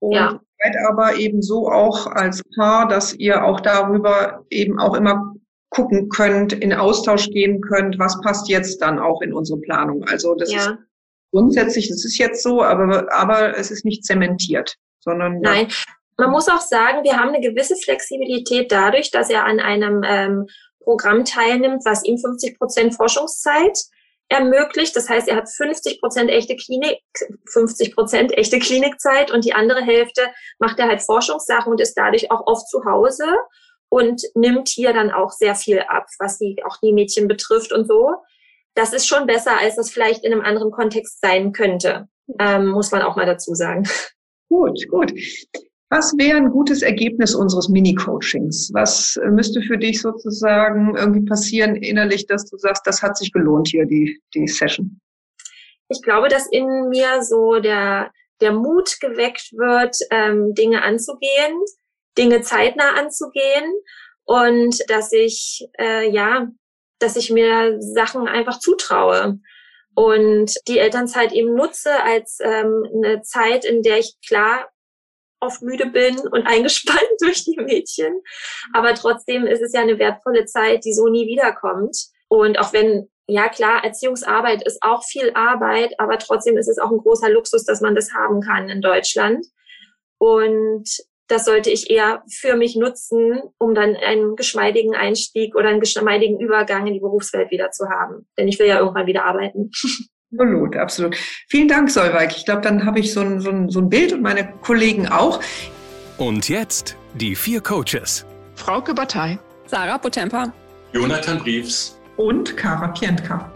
Und 0.00 0.12
ja. 0.12 0.40
seid 0.58 0.76
aber 0.88 1.14
eben 1.14 1.42
so 1.42 1.68
auch 1.68 2.08
als 2.08 2.42
Paar, 2.56 2.88
dass 2.88 3.14
ihr 3.14 3.44
auch 3.44 3.60
darüber 3.60 4.44
eben 4.50 4.80
auch 4.80 4.96
immer 4.96 5.32
gucken 5.70 6.08
könnt, 6.08 6.52
in 6.52 6.72
Austausch 6.72 7.30
gehen 7.30 7.60
könnt, 7.60 8.00
was 8.00 8.20
passt 8.20 8.48
jetzt 8.48 8.82
dann 8.82 8.98
auch 8.98 9.22
in 9.22 9.32
unsere 9.32 9.60
Planung. 9.60 10.02
Also 10.04 10.34
das 10.34 10.52
ja. 10.52 10.58
ist 10.58 10.74
grundsätzlich, 11.30 11.88
das 11.88 12.04
ist 12.04 12.18
jetzt 12.18 12.42
so, 12.42 12.62
aber, 12.62 13.06
aber 13.12 13.56
es 13.56 13.70
ist 13.70 13.84
nicht 13.84 14.04
zementiert 14.04 14.76
sondern. 15.02 15.40
Nein. 15.40 15.68
Man 16.18 16.30
muss 16.30 16.48
auch 16.48 16.60
sagen, 16.60 17.04
wir 17.04 17.16
haben 17.18 17.30
eine 17.30 17.40
gewisse 17.40 17.76
Flexibilität 17.76 18.70
dadurch, 18.70 19.10
dass 19.10 19.30
er 19.30 19.44
an 19.44 19.60
einem 19.60 20.02
ähm, 20.04 20.46
Programm 20.80 21.24
teilnimmt, 21.24 21.84
was 21.84 22.04
ihm 22.04 22.18
50 22.18 22.58
Prozent 22.58 22.94
Forschungszeit 22.94 23.78
ermöglicht. 24.28 24.96
Das 24.96 25.08
heißt, 25.08 25.28
er 25.28 25.36
hat 25.36 25.48
50 25.48 26.00
Prozent 26.00 26.30
echte 26.30 26.56
Klinik, 26.56 27.00
50 27.52 27.94
Prozent 27.94 28.36
echte 28.36 28.58
Klinikzeit 28.58 29.30
und 29.30 29.44
die 29.44 29.54
andere 29.54 29.82
Hälfte 29.82 30.22
macht 30.58 30.78
er 30.78 30.88
halt 30.88 31.02
Forschungssachen 31.02 31.70
und 31.70 31.80
ist 31.80 31.94
dadurch 31.94 32.30
auch 32.30 32.46
oft 32.46 32.68
zu 32.68 32.84
Hause 32.84 33.26
und 33.88 34.22
nimmt 34.34 34.68
hier 34.68 34.92
dann 34.92 35.10
auch 35.10 35.30
sehr 35.30 35.54
viel 35.54 35.80
ab, 35.80 36.06
was 36.18 36.38
die, 36.38 36.62
auch 36.64 36.78
die 36.82 36.92
Mädchen 36.92 37.28
betrifft 37.28 37.72
und 37.72 37.86
so. 37.86 38.10
Das 38.74 38.94
ist 38.94 39.06
schon 39.06 39.26
besser, 39.26 39.58
als 39.58 39.76
das 39.76 39.90
vielleicht 39.90 40.24
in 40.24 40.32
einem 40.32 40.42
anderen 40.42 40.70
Kontext 40.70 41.20
sein 41.20 41.52
könnte, 41.52 42.08
ähm, 42.38 42.68
muss 42.68 42.90
man 42.90 43.02
auch 43.02 43.16
mal 43.16 43.26
dazu 43.26 43.54
sagen. 43.54 43.86
Gut, 44.52 44.86
gut. 44.88 45.12
Was 45.88 46.12
wäre 46.18 46.36
ein 46.36 46.50
gutes 46.50 46.82
Ergebnis 46.82 47.34
unseres 47.34 47.70
Mini-Coachings? 47.70 48.70
Was 48.74 49.18
müsste 49.30 49.62
für 49.62 49.78
dich 49.78 50.02
sozusagen 50.02 50.94
irgendwie 50.94 51.24
passieren 51.24 51.74
innerlich, 51.76 52.26
dass 52.26 52.44
du 52.50 52.58
sagst, 52.58 52.86
das 52.86 53.02
hat 53.02 53.16
sich 53.16 53.32
gelohnt 53.32 53.68
hier, 53.68 53.86
die, 53.86 54.20
die 54.34 54.46
Session? 54.46 55.00
Ich 55.88 56.02
glaube, 56.02 56.28
dass 56.28 56.46
in 56.50 56.66
mir 56.90 57.22
so 57.22 57.60
der, 57.60 58.12
der 58.42 58.52
Mut 58.52 58.98
geweckt 59.00 59.52
wird, 59.52 59.96
ähm, 60.10 60.52
Dinge 60.54 60.82
anzugehen, 60.82 61.58
Dinge 62.18 62.42
zeitnah 62.42 62.92
anzugehen 62.98 63.72
und 64.24 64.78
dass 64.90 65.12
ich, 65.12 65.66
äh, 65.78 66.10
ja, 66.10 66.46
dass 66.98 67.16
ich 67.16 67.30
mir 67.30 67.78
Sachen 67.80 68.28
einfach 68.28 68.58
zutraue 68.58 69.40
und 69.94 70.54
die 70.68 70.78
Elternzeit 70.78 71.32
eben 71.32 71.54
nutze 71.54 72.02
als 72.02 72.38
ähm, 72.40 72.84
eine 72.94 73.22
Zeit, 73.22 73.64
in 73.64 73.82
der 73.82 73.98
ich 73.98 74.16
klar 74.26 74.68
oft 75.40 75.62
müde 75.62 75.86
bin 75.86 76.18
und 76.18 76.46
eingespannt 76.46 77.00
durch 77.20 77.44
die 77.44 77.56
Mädchen. 77.56 78.22
Aber 78.72 78.94
trotzdem 78.94 79.46
ist 79.46 79.60
es 79.60 79.72
ja 79.72 79.80
eine 79.80 79.98
wertvolle 79.98 80.46
Zeit, 80.46 80.84
die 80.84 80.94
so 80.94 81.08
nie 81.08 81.26
wiederkommt. 81.26 81.96
Und 82.28 82.58
auch 82.58 82.72
wenn, 82.72 83.10
ja 83.26 83.48
klar, 83.48 83.84
Erziehungsarbeit 83.84 84.66
ist 84.66 84.82
auch 84.82 85.04
viel 85.04 85.32
Arbeit, 85.34 85.94
aber 85.98 86.18
trotzdem 86.18 86.56
ist 86.56 86.68
es 86.68 86.78
auch 86.78 86.90
ein 86.90 86.98
großer 86.98 87.28
Luxus, 87.28 87.64
dass 87.64 87.80
man 87.80 87.94
das 87.94 88.12
haben 88.14 88.40
kann 88.40 88.70
in 88.70 88.80
Deutschland. 88.80 89.44
Und 90.18 90.88
das 91.28 91.44
sollte 91.44 91.70
ich 91.70 91.90
eher 91.90 92.22
für 92.28 92.56
mich 92.56 92.76
nutzen, 92.76 93.40
um 93.58 93.74
dann 93.74 93.96
einen 93.96 94.36
geschmeidigen 94.36 94.94
Einstieg 94.94 95.54
oder 95.54 95.68
einen 95.68 95.80
geschmeidigen 95.80 96.40
Übergang 96.40 96.86
in 96.86 96.94
die 96.94 97.00
Berufswelt 97.00 97.50
wieder 97.50 97.70
zu 97.70 97.88
haben. 97.88 98.26
Denn 98.38 98.48
ich 98.48 98.58
will 98.58 98.66
ja 98.66 98.78
irgendwann 98.78 99.06
wieder 99.06 99.24
arbeiten. 99.24 99.70
Absolut, 100.34 100.76
absolut. 100.76 101.16
Vielen 101.48 101.68
Dank, 101.68 101.90
Solveig. 101.90 102.34
Ich 102.36 102.46
glaube, 102.46 102.62
dann 102.62 102.86
habe 102.86 103.00
ich 103.00 103.12
so 103.12 103.20
ein, 103.20 103.40
so, 103.40 103.50
ein, 103.50 103.68
so 103.68 103.80
ein 103.80 103.90
Bild 103.90 104.14
und 104.14 104.22
meine 104.22 104.50
Kollegen 104.62 105.06
auch. 105.06 105.40
Und 106.16 106.48
jetzt 106.48 106.96
die 107.14 107.34
vier 107.34 107.60
Coaches. 107.60 108.24
Frauke 108.54 108.94
Batei. 108.94 109.38
Sarah 109.66 109.98
Potempa. 109.98 110.52
Jonathan 110.92 111.38
Briefs. 111.38 111.98
Und 112.16 112.56
Kara 112.56 112.88
Pientka. 112.88 113.52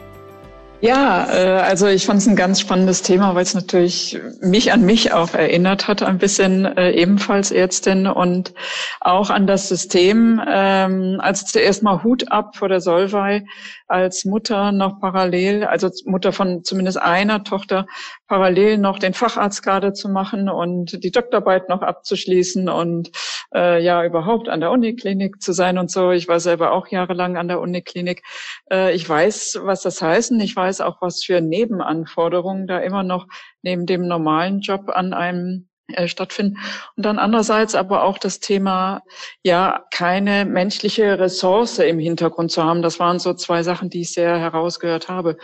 Ja, 0.83 1.27
äh, 1.33 1.61
also 1.63 1.87
ich 1.87 2.05
fand 2.05 2.21
es 2.21 2.27
ein 2.27 2.37
ganz 2.37 2.61
spannendes 2.61 3.01
Thema, 3.01 3.35
weil 3.35 3.43
es 3.43 3.55
natürlich 3.55 4.21
mich 4.43 4.73
an 4.73 4.85
mich 4.85 5.11
auch 5.13 5.33
erinnert 5.33 5.89
hat, 5.89 6.03
ein 6.03 6.19
bisschen 6.19 6.67
äh, 6.67 6.91
ebenfalls 6.91 7.51
Ärztin 7.51 8.07
und 8.07 8.53
auch 9.01 9.31
an 9.31 9.47
das 9.47 9.69
System. 9.71 10.41
Ähm, 10.47 11.19
also 11.21 11.47
zuerst 11.47 11.83
mal 11.83 12.03
Hut 12.05 12.31
ab 12.31 12.57
vor 12.57 12.69
der 12.69 12.81
Solvay 12.81 13.47
als 13.89 14.25
Mutter 14.25 14.73
noch 14.73 15.01
parallel, 15.01 15.65
also 15.65 15.89
Mutter 16.05 16.33
von 16.33 16.65
zumindest 16.65 17.01
einer 17.01 17.45
Tochter, 17.45 17.87
parallel 18.27 18.79
noch 18.79 18.99
den 18.99 19.15
Facharzt 19.15 19.63
gerade 19.63 19.93
zu 19.93 20.09
machen 20.09 20.49
und 20.49 21.05
die 21.05 21.13
Doktorarbeit 21.13 21.69
noch 21.69 21.83
abzuschließen 21.83 22.69
und 22.69 23.11
äh, 23.55 23.83
ja 23.83 24.05
überhaupt 24.05 24.49
an 24.49 24.61
der 24.61 24.73
Uniklinik 24.73 25.41
zu 25.41 25.53
sein 25.53 25.79
und 25.79 25.91
so. 25.91 26.11
Ich 26.11 26.27
war 26.27 26.41
selber 26.41 26.73
auch 26.73 26.89
jahrelang 26.89 27.37
an 27.37 27.49
der 27.49 27.61
Uniklinik. 27.61 28.23
Äh, 28.71 28.95
ich 28.95 29.09
weiß, 29.09 29.61
was 29.63 29.83
das 29.83 30.03
heißt 30.03 30.33
und 30.33 30.41
ich 30.41 30.57
weiß 30.57 30.76
auch, 30.81 31.01
was 31.01 31.23
für 31.25 31.41
Nebenanforderungen 31.41 32.67
da 32.67 32.79
immer 32.79 33.03
noch 33.03 33.27
neben 33.63 33.87
dem 33.87 34.07
normalen 34.07 34.61
Job 34.61 34.91
an 34.93 35.13
einem 35.13 35.69
äh, 35.89 36.09
stattfinden. 36.09 36.59
Und 36.97 37.07
dann 37.07 37.19
andererseits 37.19 37.77
aber 37.77 38.03
auch 38.03 38.19
das 38.19 38.41
Thema, 38.41 39.03
ja, 39.45 39.85
keine 39.93 40.45
menschliche 40.45 41.19
Ressource 41.19 41.79
im 41.79 42.01
Hintergrund 42.01 42.51
zu 42.51 42.65
haben. 42.65 42.83
Das 42.83 42.99
waren 42.99 43.21
so 43.21 43.35
zwei 43.35 43.63
Sachen, 43.63 43.89
die 43.89 44.01
ich 44.01 44.13
sehr 44.13 44.39
herausgehört 44.39 45.09
habe. 45.09 45.37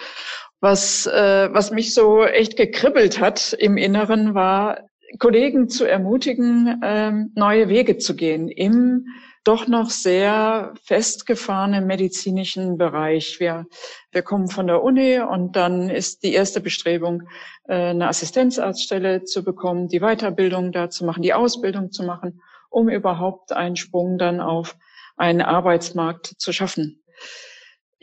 Was, 0.60 1.06
äh, 1.06 1.48
was 1.52 1.70
mich 1.70 1.94
so 1.94 2.24
echt 2.24 2.56
gekribbelt 2.56 3.20
hat 3.20 3.52
im 3.52 3.76
Inneren, 3.76 4.34
war, 4.34 4.78
Kollegen 5.18 5.68
zu 5.68 5.84
ermutigen, 5.84 6.80
ähm, 6.82 7.32
neue 7.36 7.68
Wege 7.68 7.98
zu 7.98 8.16
gehen 8.16 8.48
im 8.48 9.06
doch 9.44 9.66
noch 9.66 9.90
sehr 9.90 10.72
festgefahrenen 10.84 11.86
medizinischen 11.86 12.78
Bereich. 12.78 13.40
Wir, 13.40 13.66
wir 14.10 14.22
kommen 14.22 14.48
von 14.48 14.66
der 14.66 14.82
Uni 14.82 15.18
und 15.18 15.56
dann 15.56 15.90
ist 15.90 16.22
die 16.22 16.32
erste 16.32 16.60
Bestrebung, 16.60 17.24
äh, 17.66 17.90
eine 17.90 18.08
Assistenzarztstelle 18.08 19.24
zu 19.24 19.42
bekommen, 19.42 19.88
die 19.88 20.00
Weiterbildung 20.00 20.72
da 20.72 20.90
zu 20.90 21.04
machen, 21.04 21.22
die 21.22 21.34
Ausbildung 21.34 21.90
zu 21.90 22.04
machen, 22.04 22.40
um 22.70 22.88
überhaupt 22.88 23.52
einen 23.52 23.76
Sprung 23.76 24.18
dann 24.18 24.40
auf 24.40 24.76
einen 25.16 25.42
Arbeitsmarkt 25.42 26.34
zu 26.38 26.52
schaffen. 26.52 27.02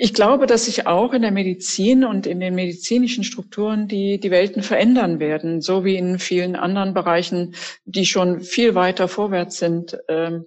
Ich 0.01 0.13
glaube, 0.13 0.45
dass 0.45 0.65
sich 0.65 0.87
auch 0.87 1.13
in 1.13 1.23
der 1.23 1.31
Medizin 1.31 2.05
und 2.05 2.25
in 2.25 2.39
den 2.39 2.55
medizinischen 2.55 3.25
Strukturen 3.25 3.89
die, 3.89 4.17
die 4.17 4.31
Welten 4.31 4.63
verändern 4.63 5.19
werden, 5.19 5.59
so 5.59 5.83
wie 5.83 5.97
in 5.97 6.19
vielen 6.19 6.55
anderen 6.55 6.93
Bereichen, 6.93 7.55
die 7.83 8.05
schon 8.05 8.39
viel 8.39 8.75
weiter 8.75 9.09
vorwärts 9.09 9.57
sind. 9.57 9.97
Ähm, 10.07 10.45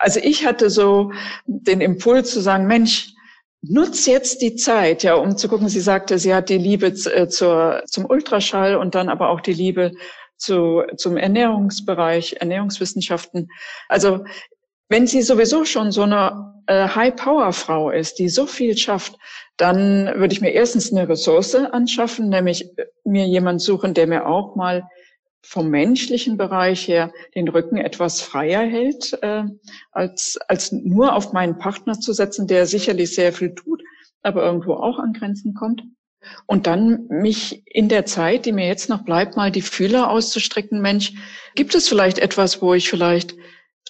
also 0.00 0.18
ich 0.22 0.46
hatte 0.46 0.70
so 0.70 1.12
den 1.46 1.82
Impuls 1.82 2.32
zu 2.32 2.40
sagen, 2.40 2.66
Mensch, 2.66 3.12
nutz 3.60 4.06
jetzt 4.06 4.40
die 4.40 4.56
Zeit, 4.56 5.02
ja, 5.02 5.14
um 5.14 5.36
zu 5.36 5.46
gucken. 5.46 5.68
Sie 5.68 5.80
sagte, 5.80 6.18
sie 6.18 6.34
hat 6.34 6.48
die 6.48 6.56
Liebe 6.56 6.86
äh, 6.86 7.28
zur, 7.28 7.82
zum 7.86 8.06
Ultraschall 8.06 8.76
und 8.76 8.94
dann 8.94 9.10
aber 9.10 9.28
auch 9.28 9.42
die 9.42 9.52
Liebe 9.52 9.92
zu, 10.38 10.82
zum 10.96 11.18
Ernährungsbereich, 11.18 12.36
Ernährungswissenschaften. 12.40 13.50
Also 13.88 14.24
wenn 14.88 15.06
sie 15.06 15.20
sowieso 15.20 15.66
schon 15.66 15.92
so 15.92 16.02
eine 16.02 16.54
äh, 16.66 16.88
High-Power-Frau 16.88 17.90
ist, 17.90 18.18
die 18.18 18.30
so 18.30 18.46
viel 18.46 18.78
schafft, 18.78 19.18
dann 19.58 20.06
würde 20.16 20.32
ich 20.32 20.40
mir 20.40 20.52
erstens 20.52 20.90
eine 20.90 21.06
Ressource 21.06 21.54
anschaffen, 21.54 22.30
nämlich 22.30 22.76
äh, 22.78 22.86
mir 23.04 23.26
jemand 23.26 23.60
suchen, 23.60 23.92
der 23.92 24.06
mir 24.06 24.26
auch 24.26 24.56
mal 24.56 24.88
vom 25.42 25.68
menschlichen 25.68 26.36
Bereich 26.36 26.86
her 26.86 27.12
den 27.34 27.48
Rücken 27.48 27.76
etwas 27.76 28.20
freier 28.20 28.62
hält, 28.62 29.18
äh, 29.22 29.44
als, 29.90 30.38
als 30.48 30.72
nur 30.72 31.14
auf 31.14 31.32
meinen 31.32 31.58
Partner 31.58 31.98
zu 31.98 32.12
setzen, 32.12 32.46
der 32.46 32.66
sicherlich 32.66 33.14
sehr 33.14 33.32
viel 33.32 33.54
tut, 33.54 33.82
aber 34.22 34.44
irgendwo 34.44 34.74
auch 34.74 34.98
an 34.98 35.12
Grenzen 35.12 35.54
kommt. 35.54 35.82
Und 36.46 36.66
dann 36.66 37.06
mich 37.08 37.62
in 37.66 37.88
der 37.88 38.04
Zeit, 38.04 38.44
die 38.44 38.52
mir 38.52 38.66
jetzt 38.66 38.90
noch 38.90 39.04
bleibt, 39.04 39.36
mal 39.36 39.50
die 39.50 39.62
Fühler 39.62 40.10
auszustrecken. 40.10 40.82
Mensch, 40.82 41.14
gibt 41.54 41.74
es 41.74 41.88
vielleicht 41.88 42.18
etwas, 42.18 42.60
wo 42.60 42.74
ich 42.74 42.90
vielleicht 42.90 43.34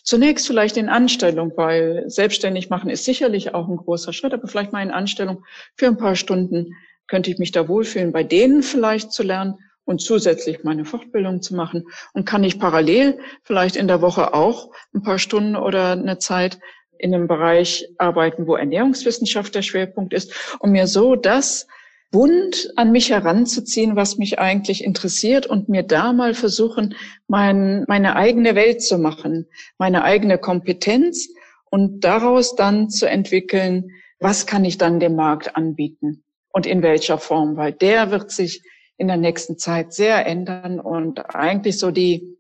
zunächst 0.05 0.47
vielleicht 0.47 0.77
in 0.77 0.89
Anstellung, 0.89 1.53
weil 1.57 2.05
selbstständig 2.07 2.71
machen 2.71 2.89
ist 2.89 3.05
sicherlich 3.05 3.55
auch 3.55 3.69
ein 3.69 3.77
großer 3.77 4.13
Schritt, 4.13 4.33
aber 4.33 4.47
vielleicht 4.47 4.73
mal 4.73 4.83
in 4.83 4.93
Anstellung 4.93 5.45
für 5.77 5.89
ein 5.89 5.97
paar 5.97 6.17
Stunden 6.17 6.75
könnte 7.09 7.31
ich 7.31 7.39
mich 7.39 7.51
da 7.51 7.67
wohlfühlen, 7.69 8.13
bei 8.13 8.23
denen 8.23 8.63
vielleicht 8.63 9.13
zu 9.13 9.25
lernen 9.25 9.59
und 9.85 10.01
zusätzlich 10.01 10.63
meine 10.65 10.85
Fortbildung 10.85 11.43
zu 11.43 11.55
machen. 11.55 11.85
Und 12.13 12.27
kann 12.27 12.45
ich 12.45 12.59
parallel 12.59 13.19
vielleicht 13.43 13.77
in 13.77 13.89
der 13.89 14.01
Woche 14.03 14.35
auch 14.35 14.71
ein 14.95 15.03
paar 15.03 15.19
Stunden 15.19 15.57
oder 15.57 15.93
eine 15.93 16.19
Zeit 16.19 16.59
in 16.99 17.15
einem 17.15 17.29
Bereich 17.29 17.89
arbeiten, 17.99 18.47
wo 18.47 18.57
Ernährungswissenschaft 18.57 19.55
der 19.55 19.63
Schwerpunkt 19.63 20.13
ist, 20.13 20.57
um 20.61 20.71
mir 20.71 20.87
so 20.87 21.17
das 21.17 21.67
bunt 22.11 22.73
an 22.77 22.93
mich 22.93 23.11
heranzuziehen, 23.11 23.97
was 23.97 24.19
mich 24.19 24.39
eigentlich 24.39 24.83
interessiert 24.85 25.47
und 25.47 25.69
mir 25.69 25.83
da 25.83 26.13
mal 26.13 26.35
versuchen, 26.35 26.95
mein, 27.29 27.85
meine 27.87 28.17
eigene 28.17 28.55
Welt 28.55 28.83
zu 28.83 28.99
machen, 28.99 29.47
meine 29.79 30.03
eigene 30.03 30.39
Kompetenz 30.39 31.29
und 31.71 32.01
daraus 32.01 32.57
dann 32.57 32.91
zu 32.91 33.09
entwickeln, 33.09 33.91
was 34.19 34.47
kann 34.47 34.65
ich 34.65 34.77
dann 34.77 35.01
dem 35.01 35.15
Markt 35.15 35.57
anbieten 35.57 36.25
und 36.53 36.67
in 36.67 36.83
welcher 36.83 37.19
Form, 37.19 37.57
weil 37.57 37.73
der 37.73 38.11
wird 38.11 38.31
sich 38.31 38.63
in 39.01 39.09
der 39.09 39.17
nächsten 39.17 39.57
Zeit 39.57 39.95
sehr 39.95 40.27
ändern 40.27 40.79
und 40.79 41.35
eigentlich 41.35 41.79
so 41.79 41.91
die, 41.91 42.37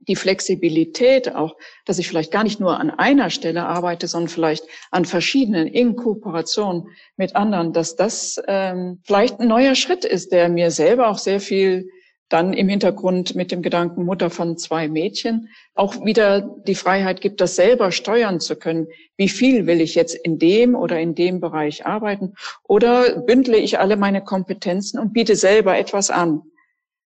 die 0.00 0.16
Flexibilität 0.16 1.32
auch, 1.36 1.56
dass 1.86 2.00
ich 2.00 2.08
vielleicht 2.08 2.32
gar 2.32 2.42
nicht 2.42 2.58
nur 2.58 2.80
an 2.80 2.90
einer 2.90 3.30
Stelle 3.30 3.64
arbeite, 3.64 4.08
sondern 4.08 4.28
vielleicht 4.28 4.64
an 4.90 5.04
verschiedenen 5.04 5.68
in 5.68 5.94
Kooperation 5.94 6.88
mit 7.16 7.36
anderen, 7.36 7.72
dass 7.72 7.94
das 7.94 8.42
ähm, 8.48 9.00
vielleicht 9.04 9.38
ein 9.38 9.46
neuer 9.46 9.76
Schritt 9.76 10.04
ist, 10.04 10.32
der 10.32 10.48
mir 10.48 10.72
selber 10.72 11.10
auch 11.10 11.18
sehr 11.18 11.38
viel 11.38 11.88
dann 12.30 12.52
im 12.52 12.68
Hintergrund 12.68 13.34
mit 13.34 13.52
dem 13.52 13.60
Gedanken 13.60 14.04
Mutter 14.04 14.30
von 14.30 14.56
zwei 14.56 14.88
Mädchen 14.88 15.48
auch 15.74 16.04
wieder 16.04 16.40
die 16.66 16.76
Freiheit 16.76 17.20
gibt, 17.20 17.40
das 17.40 17.56
selber 17.56 17.90
steuern 17.90 18.40
zu 18.40 18.56
können. 18.56 18.86
Wie 19.16 19.28
viel 19.28 19.66
will 19.66 19.80
ich 19.80 19.94
jetzt 19.94 20.14
in 20.14 20.38
dem 20.38 20.74
oder 20.74 20.98
in 20.98 21.14
dem 21.14 21.40
Bereich 21.40 21.84
arbeiten? 21.84 22.34
Oder 22.62 23.20
bündle 23.20 23.58
ich 23.58 23.78
alle 23.78 23.96
meine 23.96 24.22
Kompetenzen 24.22 24.98
und 24.98 25.12
biete 25.12 25.36
selber 25.36 25.76
etwas 25.76 26.10
an? 26.10 26.42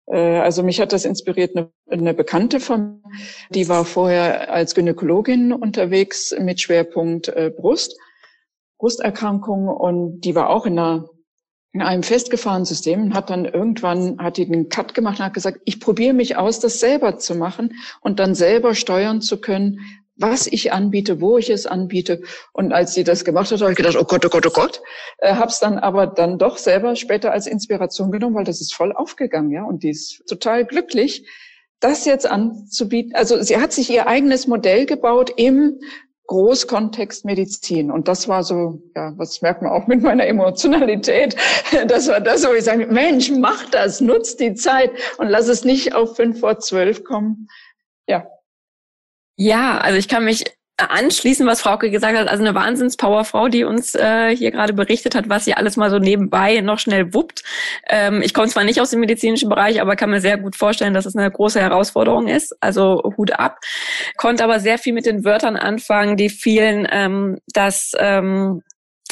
Äh, 0.09 0.37
also 0.37 0.63
mich 0.63 0.79
hat 0.79 0.93
das 0.93 1.05
inspiriert, 1.05 1.55
eine, 1.89 2.13
Bekannte 2.13 2.59
von, 2.59 3.03
die 3.49 3.67
war 3.67 3.85
vorher 3.85 4.51
als 4.51 4.73
Gynäkologin 4.73 5.51
unterwegs 5.51 6.33
mit 6.39 6.61
Schwerpunkt 6.61 7.27
äh, 7.27 7.51
Brust, 7.55 7.97
Brusterkrankung 8.77 9.67
und 9.67 10.21
die 10.21 10.35
war 10.35 10.49
auch 10.49 10.65
in 10.65 10.79
einer 10.79 11.09
in 11.71 11.81
einem 11.81 12.03
festgefahrenen 12.03 12.65
System 12.65 13.03
und 13.03 13.13
hat 13.13 13.29
dann 13.29 13.45
irgendwann, 13.45 14.17
hat 14.19 14.37
die 14.37 14.47
den 14.49 14.69
Cut 14.69 14.93
gemacht 14.93 15.19
und 15.19 15.25
hat 15.25 15.33
gesagt, 15.33 15.59
ich 15.65 15.79
probiere 15.79 16.13
mich 16.13 16.35
aus, 16.35 16.59
das 16.59 16.79
selber 16.79 17.17
zu 17.17 17.35
machen 17.35 17.73
und 18.01 18.19
dann 18.19 18.33
selber 18.33 18.73
steuern 18.73 19.21
zu 19.21 19.39
können, 19.39 19.79
was 20.19 20.47
ich 20.47 20.73
anbiete, 20.73 21.21
wo 21.21 21.37
ich 21.37 21.49
es 21.49 21.65
anbiete. 21.65 22.21
Und 22.51 22.73
als 22.73 22.93
sie 22.93 23.03
das 23.03 23.23
gemacht 23.23 23.51
hat, 23.51 23.61
habe 23.61 23.71
ich 23.71 23.77
gedacht, 23.77 23.95
oh 23.97 24.03
Gott, 24.03 24.25
oh 24.25 24.29
Gott, 24.29 24.45
oh 24.45 24.51
Gott. 24.51 24.81
Äh, 25.19 25.35
hab's 25.35 25.59
dann 25.59 25.79
aber 25.79 26.07
dann 26.07 26.37
doch 26.37 26.57
selber 26.57 26.95
später 26.95 27.31
als 27.31 27.47
Inspiration 27.47 28.11
genommen, 28.11 28.35
weil 28.35 28.43
das 28.43 28.59
ist 28.59 28.73
voll 28.73 28.91
aufgegangen, 28.91 29.51
ja. 29.51 29.63
Und 29.63 29.83
die 29.83 29.89
ist 29.89 30.23
total 30.27 30.65
glücklich, 30.65 31.25
das 31.79 32.03
jetzt 32.03 32.29
anzubieten. 32.29 33.15
Also 33.15 33.41
sie 33.41 33.57
hat 33.57 33.71
sich 33.71 33.89
ihr 33.89 34.07
eigenes 34.07 34.47
Modell 34.47 34.85
gebaut 34.85 35.31
im 35.37 35.79
Großkontext 36.29 37.25
Medizin. 37.25 37.89
Und 37.89 38.07
das 38.07 38.27
war 38.27 38.43
so, 38.43 38.83
ja, 38.95 39.13
was 39.17 39.41
merkt 39.41 39.63
man 39.63 39.71
auch 39.71 39.87
mit 39.87 40.03
meiner 40.03 40.27
Emotionalität. 40.27 41.35
Das 41.87 42.07
war 42.07 42.19
das, 42.19 42.47
wo 42.47 42.53
ich 42.53 42.63
sage, 42.63 42.85
Mensch, 42.87 43.31
mach 43.31 43.65
das, 43.69 43.99
nutz 43.99 44.35
die 44.35 44.53
Zeit 44.53 44.91
und 45.17 45.27
lass 45.27 45.47
es 45.47 45.63
nicht 45.63 45.95
auf 45.95 46.15
fünf 46.15 46.39
vor 46.39 46.59
zwölf 46.59 47.03
kommen. 47.03 47.47
Ja. 48.07 48.27
Ja, 49.37 49.79
also 49.79 49.97
ich 49.97 50.07
kann 50.07 50.25
mich 50.25 50.43
anschließen, 50.79 51.45
was 51.45 51.61
Frauke 51.61 51.91
gesagt 51.91 52.17
hat. 52.17 52.27
Also 52.27 52.43
eine 52.43 52.55
Wahnsinns-Powerfrau, 52.55 53.49
die 53.49 53.63
uns 53.63 53.95
äh, 53.95 54.35
hier 54.35 54.51
gerade 54.51 54.73
berichtet 54.73 55.15
hat, 55.15 55.29
was 55.29 55.45
sie 55.45 55.53
alles 55.53 55.77
mal 55.77 55.89
so 55.89 55.99
nebenbei 55.99 56.61
noch 56.61 56.79
schnell 56.79 57.13
wuppt. 57.13 57.43
Ähm, 57.87 58.21
ich 58.21 58.33
komme 58.33 58.47
zwar 58.47 58.63
nicht 58.63 58.81
aus 58.81 58.91
dem 58.91 58.99
medizinischen 58.99 59.49
Bereich, 59.49 59.81
aber 59.81 59.95
kann 59.95 60.09
mir 60.09 60.21
sehr 60.21 60.37
gut 60.37 60.55
vorstellen, 60.55 60.93
dass 60.93 61.05
es 61.05 61.15
eine 61.15 61.29
große 61.29 61.59
Herausforderung 61.59 62.27
ist. 62.27 62.55
Also 62.61 63.01
Hut 63.17 63.31
ab. 63.33 63.59
Konnte 64.17 64.43
aber 64.43 64.59
sehr 64.59 64.77
viel 64.77 64.93
mit 64.93 65.05
den 65.05 65.23
Wörtern 65.23 65.55
anfangen, 65.55 66.17
die 66.17 66.29
vielen 66.29 66.87
ähm, 66.91 67.39
das 67.53 67.93
ähm, 67.97 68.61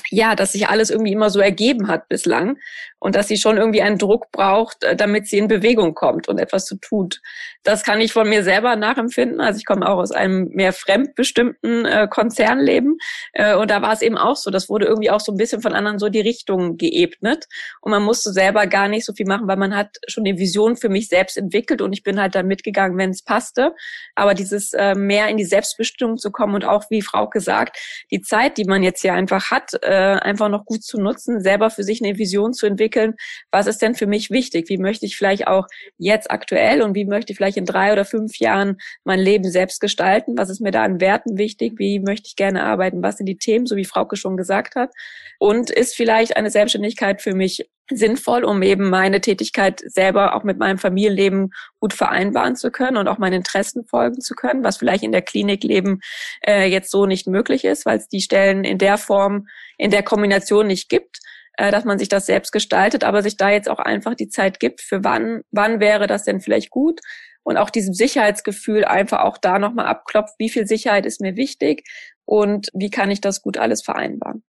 ja, 0.09 0.35
dass 0.35 0.53
sich 0.53 0.67
alles 0.69 0.89
irgendwie 0.89 1.11
immer 1.11 1.29
so 1.29 1.39
ergeben 1.39 1.87
hat 1.87 2.07
bislang 2.07 2.57
und 2.99 3.15
dass 3.15 3.27
sie 3.27 3.37
schon 3.37 3.57
irgendwie 3.57 3.81
einen 3.81 3.97
Druck 3.97 4.31
braucht, 4.31 4.83
äh, 4.83 4.95
damit 4.95 5.27
sie 5.27 5.37
in 5.37 5.47
Bewegung 5.47 5.93
kommt 5.93 6.27
und 6.27 6.39
etwas 6.39 6.65
zu 6.65 6.77
tut. 6.77 7.21
Das 7.63 7.83
kann 7.83 8.01
ich 8.01 8.13
von 8.13 8.27
mir 8.27 8.43
selber 8.43 8.75
nachempfinden. 8.75 9.41
Also 9.41 9.57
ich 9.57 9.65
komme 9.65 9.87
auch 9.87 9.97
aus 9.97 10.11
einem 10.11 10.49
mehr 10.49 10.73
fremdbestimmten 10.73 11.85
äh, 11.85 12.07
Konzernleben 12.09 12.97
äh, 13.33 13.55
und 13.55 13.69
da 13.69 13.81
war 13.81 13.93
es 13.93 14.01
eben 14.01 14.17
auch 14.17 14.35
so. 14.35 14.49
Das 14.49 14.69
wurde 14.69 14.85
irgendwie 14.85 15.11
auch 15.11 15.19
so 15.19 15.31
ein 15.31 15.37
bisschen 15.37 15.61
von 15.61 15.73
anderen 15.73 15.99
so 15.99 16.09
die 16.09 16.21
Richtung 16.21 16.77
geebnet 16.77 17.45
und 17.81 17.91
man 17.91 18.03
musste 18.03 18.31
selber 18.31 18.67
gar 18.67 18.87
nicht 18.87 19.05
so 19.05 19.13
viel 19.13 19.27
machen, 19.27 19.47
weil 19.47 19.57
man 19.57 19.75
hat 19.75 19.97
schon 20.07 20.25
eine 20.25 20.37
Vision 20.37 20.77
für 20.77 20.89
mich 20.89 21.09
selbst 21.09 21.37
entwickelt 21.37 21.81
und 21.81 21.93
ich 21.93 22.03
bin 22.03 22.19
halt 22.19 22.35
dann 22.35 22.47
mitgegangen, 22.47 22.97
wenn 22.97 23.11
es 23.11 23.23
passte. 23.23 23.75
Aber 24.15 24.33
dieses 24.33 24.73
äh, 24.73 24.95
mehr 24.95 25.27
in 25.27 25.37
die 25.37 25.45
Selbstbestimmung 25.45 26.17
zu 26.17 26.31
kommen 26.31 26.55
und 26.55 26.65
auch 26.65 26.85
wie 26.89 27.01
Frau 27.01 27.27
gesagt, 27.29 27.77
die 28.11 28.21
Zeit, 28.21 28.57
die 28.57 28.65
man 28.65 28.81
jetzt 28.81 29.01
hier 29.01 29.13
einfach 29.13 29.51
hat, 29.51 29.73
äh, 29.87 30.19
einfach 30.21 30.49
noch 30.49 30.65
gut 30.65 30.83
zu 30.83 30.99
nutzen, 30.99 31.41
selber 31.41 31.69
für 31.69 31.83
sich 31.83 32.03
eine 32.03 32.17
Vision 32.17 32.53
zu 32.53 32.65
entwickeln 32.65 33.15
was 33.51 33.67
ist 33.67 33.81
denn 33.81 33.95
für 33.95 34.07
mich 34.07 34.29
wichtig? 34.29 34.69
Wie 34.69 34.77
möchte 34.77 35.05
ich 35.05 35.17
vielleicht 35.17 35.47
auch 35.47 35.67
jetzt 35.97 36.31
aktuell 36.31 36.81
und 36.81 36.95
wie 36.95 37.05
möchte 37.05 37.31
ich 37.31 37.37
vielleicht 37.37 37.57
in 37.57 37.65
drei 37.65 37.91
oder 37.93 38.05
fünf 38.05 38.37
Jahren 38.39 38.77
mein 39.03 39.19
Leben 39.19 39.49
selbst 39.49 39.81
gestalten? 39.81 40.37
Was 40.37 40.49
ist 40.49 40.61
mir 40.61 40.71
da 40.71 40.83
an 40.83 41.01
Werten 41.01 41.37
wichtig? 41.37 41.73
Wie 41.77 41.99
möchte 41.99 42.27
ich 42.27 42.35
gerne 42.35 42.63
arbeiten? 42.63 43.03
Was 43.03 43.17
sind 43.17 43.25
die 43.25 43.37
Themen, 43.37 43.65
so 43.65 43.75
wie 43.75 43.85
Frauke 43.85 44.15
schon 44.15 44.37
gesagt 44.37 44.75
hat? 44.75 44.91
Und 45.39 45.69
ist 45.69 45.95
vielleicht 45.95 46.37
eine 46.37 46.51
Selbstständigkeit 46.51 47.21
für 47.21 47.33
mich 47.33 47.67
sinnvoll, 47.91 48.43
um 48.43 48.61
eben 48.61 48.89
meine 48.89 49.21
Tätigkeit 49.21 49.81
selber 49.85 50.35
auch 50.35 50.43
mit 50.43 50.57
meinem 50.57 50.77
Familienleben 50.77 51.51
gut 51.79 51.93
vereinbaren 51.93 52.55
zu 52.55 52.71
können 52.71 52.97
und 52.97 53.07
auch 53.07 53.17
meinen 53.17 53.33
Interessen 53.33 53.85
folgen 53.85 54.21
zu 54.21 54.35
können, 54.35 54.63
was 54.63 54.77
vielleicht 54.77 55.03
in 55.03 55.11
der 55.11 55.21
Klinikleben 55.21 56.01
äh, 56.45 56.67
jetzt 56.67 56.91
so 56.91 57.05
nicht 57.05 57.27
möglich 57.27 57.63
ist, 57.63 57.85
weil 57.85 57.97
es 57.97 58.07
die 58.07 58.21
Stellen 58.21 58.63
in 58.63 58.77
der 58.77 58.97
Form, 58.97 59.47
in 59.77 59.91
der 59.91 60.03
Kombination 60.03 60.67
nicht 60.67 60.89
gibt 60.89 61.19
äh, 61.57 61.71
dass 61.71 61.85
man 61.85 61.97
sich 61.97 62.07
das 62.07 62.27
selbst 62.27 62.51
gestaltet, 62.51 63.03
aber 63.03 63.23
sich 63.23 63.35
da 63.35 63.49
jetzt 63.49 63.69
auch 63.69 63.79
einfach 63.79 64.13
die 64.13 64.29
Zeit 64.29 64.59
gibt, 64.59 64.81
für 64.81 65.03
wann, 65.03 65.41
wann 65.51 65.79
wäre 65.79 66.05
das 66.05 66.23
denn 66.23 66.39
vielleicht 66.39 66.69
gut 66.69 67.01
und 67.47 67.57
auch 67.57 67.69
diesem 67.69 67.93
Sicherheitsgefühl 67.93 68.85
einfach 68.85 69.21
auch 69.21 69.37
da 69.37 69.57
nochmal 69.57 69.87
abklopft, 69.87 70.35
wie 70.37 70.49
viel 70.49 70.67
Sicherheit 70.67 71.05
ist 71.05 71.21
mir 71.21 71.35
wichtig 71.35 71.83
und 72.25 72.67
wie 72.73 72.89
kann 72.89 73.09
ich 73.09 73.21
das 73.21 73.41
gut 73.41 73.57
alles 73.57 73.81
vereinbaren. 73.81 74.43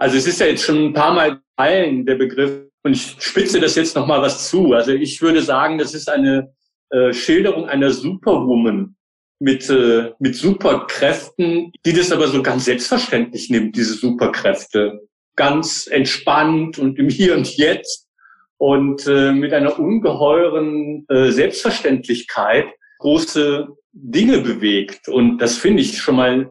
Also 0.00 0.16
es 0.16 0.26
ist 0.26 0.40
ja 0.40 0.46
jetzt 0.46 0.64
schon 0.64 0.82
ein 0.82 0.92
paar 0.94 1.12
Mal 1.12 1.42
allen 1.56 2.06
der 2.06 2.14
Begriff 2.14 2.62
und 2.82 2.92
ich 2.94 3.16
spitze 3.18 3.60
das 3.60 3.74
jetzt 3.74 3.94
nochmal 3.94 4.22
was 4.22 4.48
zu. 4.48 4.72
Also 4.72 4.92
ich 4.92 5.20
würde 5.20 5.42
sagen, 5.42 5.76
das 5.76 5.92
ist 5.92 6.08
eine 6.08 6.54
äh, 6.88 7.12
Schilderung 7.12 7.66
einer 7.66 7.90
Superwoman 7.90 8.96
mit, 9.40 9.68
äh, 9.68 10.12
mit 10.18 10.36
Superkräften, 10.36 11.72
die 11.84 11.92
das 11.92 12.12
aber 12.12 12.28
so 12.28 12.42
ganz 12.42 12.64
selbstverständlich 12.64 13.50
nimmt, 13.50 13.76
diese 13.76 13.92
Superkräfte. 13.92 15.00
Ganz 15.36 15.86
entspannt 15.86 16.78
und 16.78 16.98
im 16.98 17.10
Hier 17.10 17.36
und 17.36 17.54
Jetzt 17.58 18.08
und 18.56 19.06
äh, 19.06 19.32
mit 19.32 19.52
einer 19.52 19.78
ungeheuren 19.78 21.04
äh, 21.08 21.30
Selbstverständlichkeit 21.30 22.68
große 23.00 23.68
Dinge 23.92 24.38
bewegt. 24.38 25.08
Und 25.08 25.38
das 25.38 25.58
finde 25.58 25.82
ich 25.82 25.98
schon 25.98 26.16
mal, 26.16 26.50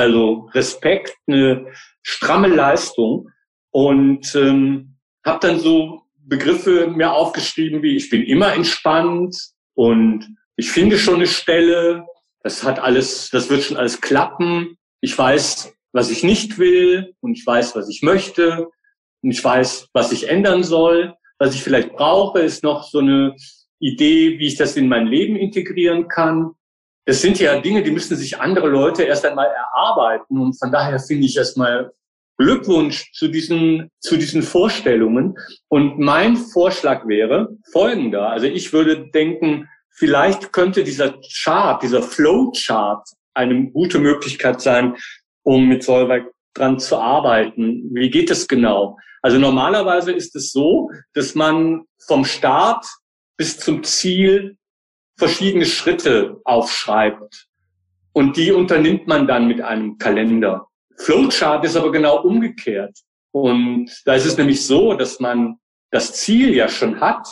also 0.00 0.48
Respekt, 0.52 1.14
eine 1.26 1.66
stramme 2.02 2.48
Leistung. 2.48 3.28
Und 3.72 4.34
ähm, 4.34 4.96
habe 5.24 5.46
dann 5.46 5.60
so 5.60 6.02
Begriffe 6.18 6.86
mir 6.86 7.12
aufgeschrieben 7.12 7.82
wie 7.82 7.96
ich 7.96 8.08
bin 8.08 8.22
immer 8.22 8.52
entspannt 8.54 9.36
und 9.74 10.28
ich 10.56 10.70
finde 10.70 10.98
schon 10.98 11.16
eine 11.16 11.26
Stelle, 11.26 12.06
das 12.42 12.62
hat 12.62 12.78
alles, 12.78 13.30
das 13.30 13.50
wird 13.50 13.62
schon 13.62 13.76
alles 13.76 14.00
klappen. 14.00 14.76
Ich 15.00 15.16
weiß, 15.16 15.74
was 15.92 16.10
ich 16.10 16.22
nicht 16.22 16.58
will 16.58 17.14
und 17.20 17.36
ich 17.36 17.46
weiß, 17.46 17.74
was 17.74 17.88
ich 17.88 18.02
möchte 18.02 18.68
und 19.22 19.30
ich 19.30 19.42
weiß, 19.42 19.88
was 19.92 20.12
ich 20.12 20.28
ändern 20.28 20.62
soll. 20.62 21.14
Was 21.38 21.54
ich 21.54 21.62
vielleicht 21.62 21.92
brauche, 21.92 22.40
ist 22.40 22.62
noch 22.62 22.84
so 22.84 22.98
eine 22.98 23.34
Idee, 23.78 24.38
wie 24.38 24.46
ich 24.46 24.56
das 24.56 24.76
in 24.76 24.88
mein 24.88 25.06
Leben 25.06 25.36
integrieren 25.36 26.08
kann. 26.08 26.50
Das 27.10 27.22
sind 27.22 27.40
ja 27.40 27.58
Dinge, 27.60 27.82
die 27.82 27.90
müssen 27.90 28.16
sich 28.16 28.38
andere 28.38 28.68
Leute 28.68 29.02
erst 29.02 29.26
einmal 29.26 29.48
erarbeiten. 29.48 30.38
Und 30.38 30.56
von 30.56 30.70
daher 30.70 31.00
finde 31.00 31.26
ich 31.26 31.36
erstmal 31.36 31.90
Glückwunsch 32.38 33.10
zu 33.14 33.26
diesen, 33.26 33.90
zu 33.98 34.16
diesen 34.16 34.44
Vorstellungen. 34.44 35.34
Und 35.66 35.98
mein 35.98 36.36
Vorschlag 36.36 37.08
wäre 37.08 37.48
folgender. 37.72 38.30
Also 38.30 38.46
ich 38.46 38.72
würde 38.72 39.10
denken, 39.10 39.68
vielleicht 39.90 40.52
könnte 40.52 40.84
dieser 40.84 41.18
Chart, 41.42 41.82
dieser 41.82 42.00
Flowchart 42.00 43.08
eine 43.34 43.68
gute 43.72 43.98
Möglichkeit 43.98 44.60
sein, 44.60 44.94
um 45.42 45.66
mit 45.66 45.82
Solveig 45.82 46.30
dran 46.54 46.78
zu 46.78 46.96
arbeiten. 46.96 47.92
Wie 47.92 48.10
geht 48.10 48.30
es 48.30 48.46
genau? 48.46 48.96
Also 49.20 49.36
normalerweise 49.36 50.12
ist 50.12 50.36
es 50.36 50.52
so, 50.52 50.92
dass 51.14 51.34
man 51.34 51.82
vom 52.06 52.24
Start 52.24 52.86
bis 53.36 53.58
zum 53.58 53.82
Ziel 53.82 54.58
verschiedene 55.20 55.66
Schritte 55.66 56.40
aufschreibt. 56.44 57.46
Und 58.12 58.36
die 58.36 58.50
unternimmt 58.50 59.06
man 59.06 59.28
dann 59.28 59.46
mit 59.46 59.60
einem 59.60 59.98
Kalender. 59.98 60.66
Flowchart 60.96 61.64
ist 61.64 61.76
aber 61.76 61.92
genau 61.92 62.22
umgekehrt. 62.22 62.98
Und 63.30 63.88
da 64.04 64.14
ist 64.14 64.26
es 64.26 64.36
nämlich 64.36 64.66
so, 64.66 64.94
dass 64.94 65.20
man 65.20 65.56
das 65.92 66.14
Ziel 66.14 66.54
ja 66.54 66.68
schon 66.68 67.00
hat. 67.00 67.28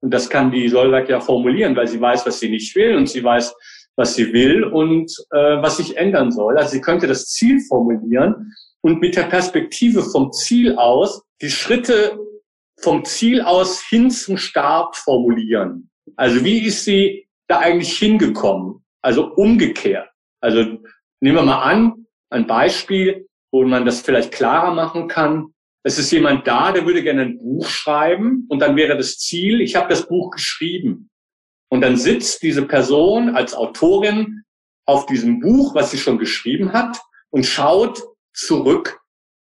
Und 0.00 0.12
das 0.12 0.28
kann 0.28 0.50
die 0.50 0.68
Solberg 0.68 1.08
ja 1.08 1.20
formulieren, 1.20 1.76
weil 1.76 1.86
sie 1.86 2.00
weiß, 2.00 2.26
was 2.26 2.40
sie 2.40 2.50
nicht 2.50 2.74
will 2.74 2.96
und 2.96 3.08
sie 3.08 3.22
weiß, 3.22 3.54
was 3.96 4.14
sie 4.14 4.32
will 4.32 4.64
und 4.64 5.12
äh, 5.30 5.62
was 5.62 5.76
sich 5.76 5.96
ändern 5.96 6.32
soll. 6.32 6.58
Also 6.58 6.72
sie 6.72 6.80
könnte 6.80 7.06
das 7.06 7.26
Ziel 7.26 7.60
formulieren 7.68 8.52
und 8.80 9.00
mit 9.00 9.16
der 9.16 9.24
Perspektive 9.24 10.02
vom 10.02 10.32
Ziel 10.32 10.76
aus 10.76 11.22
die 11.40 11.50
Schritte 11.50 12.18
vom 12.80 13.04
Ziel 13.04 13.40
aus 13.40 13.82
hin 13.82 14.10
zum 14.10 14.36
Start 14.36 14.96
formulieren. 14.96 15.90
Also 16.16 16.44
wie 16.44 16.58
ist 16.66 16.84
sie 16.84 17.25
da 17.48 17.58
eigentlich 17.58 17.96
hingekommen? 17.96 18.84
Also 19.02 19.32
umgekehrt. 19.34 20.08
Also 20.40 20.60
nehmen 21.20 21.36
wir 21.36 21.42
mal 21.42 21.62
an, 21.62 22.06
ein 22.30 22.46
Beispiel, 22.46 23.28
wo 23.52 23.64
man 23.64 23.86
das 23.86 24.00
vielleicht 24.00 24.32
klarer 24.32 24.74
machen 24.74 25.08
kann. 25.08 25.54
Es 25.82 25.98
ist 25.98 26.10
jemand 26.10 26.46
da, 26.46 26.72
der 26.72 26.84
würde 26.84 27.02
gerne 27.02 27.22
ein 27.22 27.38
Buch 27.38 27.68
schreiben 27.68 28.46
und 28.48 28.60
dann 28.60 28.74
wäre 28.76 28.96
das 28.96 29.18
Ziel, 29.18 29.60
ich 29.60 29.76
habe 29.76 29.88
das 29.88 30.08
Buch 30.08 30.30
geschrieben. 30.30 31.10
Und 31.68 31.80
dann 31.80 31.96
sitzt 31.96 32.42
diese 32.42 32.66
Person 32.66 33.34
als 33.34 33.54
Autorin 33.54 34.42
auf 34.84 35.06
diesem 35.06 35.40
Buch, 35.40 35.74
was 35.74 35.90
sie 35.90 35.98
schon 35.98 36.18
geschrieben 36.18 36.72
hat, 36.72 37.00
und 37.30 37.44
schaut 37.44 38.02
zurück 38.32 39.00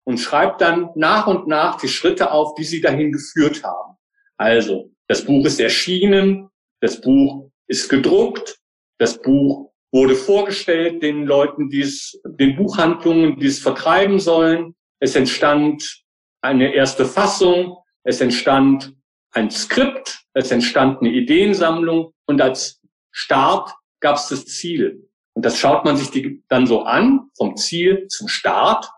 und 0.06 0.20
schreibt 0.20 0.62
dann 0.62 0.90
nach 0.96 1.28
und 1.28 1.48
nach 1.48 1.78
die 1.78 1.90
Schritte 1.90 2.32
auf, 2.32 2.56
die 2.56 2.64
sie 2.64 2.82
dahin 2.82 3.12
geführt 3.12 3.64
haben. 3.64 3.98
Also, 4.38 4.92
das 5.08 5.26
Buch 5.26 5.46
ist 5.46 5.60
erschienen, 5.60 6.50
das 6.82 7.02
Buch 7.02 7.52
ist 7.68 7.90
gedruckt, 7.90 8.58
das 8.98 9.22
Buch 9.22 9.72
wurde 9.92 10.16
vorgestellt 10.16 11.02
den 11.02 11.26
Leuten, 11.26 11.70
die 11.70 11.82
es, 11.82 12.20
den 12.26 12.56
Buchhandlungen, 12.56 13.40
die 13.40 13.48
es 13.48 13.60
vertreiben 13.60 14.20
sollen. 14.20 14.76
Es 15.00 15.16
entstand 15.16 16.04
eine 16.42 16.74
erste 16.74 17.06
Fassung, 17.06 17.78
es 18.04 18.22
entstand 18.22 18.94
ein 19.32 19.52
Skript, 19.52 20.24
es 20.34 20.52
entstand 20.52 21.02
eine 21.02 21.12
Ideensammlung 21.12 22.14
und 22.26 22.42
als 22.42 22.82
Start 23.12 23.74
gab 24.00 24.18
es 24.18 24.28
das 24.30 24.46
Ziel. 24.46 25.10
Und 25.34 25.46
das 25.46 25.58
schaut 25.58 25.86
man 25.86 25.98
sich 25.98 26.10
die 26.10 26.44
dann 26.48 26.66
so 26.66 26.84
an, 26.84 27.30
vom 27.38 27.56
Ziel 27.58 28.08
zum 28.08 28.28
Start. 28.28 28.90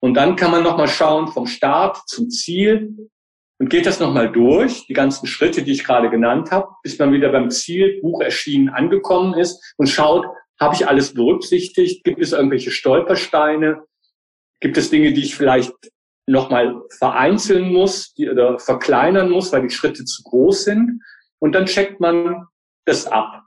Und 0.00 0.14
dann 0.14 0.36
kann 0.36 0.50
man 0.50 0.62
nochmal 0.62 0.88
schauen 0.88 1.28
vom 1.28 1.46
Start 1.46 1.98
zum 2.06 2.30
Ziel 2.30 3.10
und 3.58 3.70
geht 3.70 3.86
das 3.86 4.00
nochmal 4.00 4.30
durch, 4.30 4.86
die 4.86 4.92
ganzen 4.92 5.26
Schritte, 5.26 5.62
die 5.62 5.72
ich 5.72 5.84
gerade 5.84 6.10
genannt 6.10 6.50
habe, 6.50 6.68
bis 6.82 6.98
man 6.98 7.12
wieder 7.12 7.30
beim 7.30 7.50
Ziel, 7.50 8.00
Buch 8.02 8.20
erschienen, 8.20 8.68
angekommen 8.68 9.34
ist 9.34 9.74
und 9.78 9.88
schaut, 9.88 10.26
habe 10.60 10.74
ich 10.74 10.88
alles 10.88 11.14
berücksichtigt? 11.14 12.04
Gibt 12.04 12.20
es 12.20 12.32
irgendwelche 12.32 12.70
Stolpersteine? 12.70 13.82
Gibt 14.60 14.76
es 14.76 14.90
Dinge, 14.90 15.12
die 15.12 15.22
ich 15.22 15.34
vielleicht 15.34 15.72
nochmal 16.26 16.82
vereinzeln 16.98 17.72
muss 17.72 18.14
die, 18.14 18.28
oder 18.28 18.58
verkleinern 18.58 19.30
muss, 19.30 19.52
weil 19.52 19.62
die 19.62 19.74
Schritte 19.74 20.04
zu 20.04 20.22
groß 20.22 20.64
sind? 20.64 21.02
Und 21.38 21.54
dann 21.54 21.66
checkt 21.66 22.00
man 22.00 22.46
das 22.84 23.06
ab. 23.06 23.42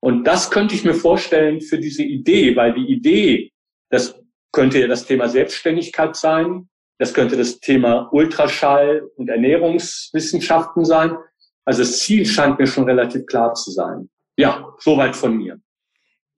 Und 0.00 0.24
das 0.24 0.50
könnte 0.50 0.74
ich 0.74 0.84
mir 0.84 0.94
vorstellen 0.94 1.60
für 1.60 1.78
diese 1.78 2.02
Idee, 2.02 2.56
weil 2.56 2.74
die 2.74 2.92
Idee, 2.92 3.52
das 3.88 4.20
könnte 4.52 4.80
ja 4.80 4.88
das 4.88 5.06
Thema 5.06 5.28
Selbstständigkeit 5.28 6.16
sein, 6.16 6.68
das 7.02 7.14
könnte 7.14 7.36
das 7.36 7.58
Thema 7.58 8.08
Ultraschall 8.12 9.02
und 9.16 9.28
Ernährungswissenschaften 9.28 10.84
sein. 10.84 11.16
Also 11.64 11.82
das 11.82 11.98
Ziel 11.98 12.24
scheint 12.24 12.60
mir 12.60 12.66
schon 12.68 12.84
relativ 12.84 13.26
klar 13.26 13.54
zu 13.54 13.72
sein. 13.72 14.08
Ja, 14.36 14.68
soweit 14.78 15.16
von 15.16 15.36
mir. 15.36 15.58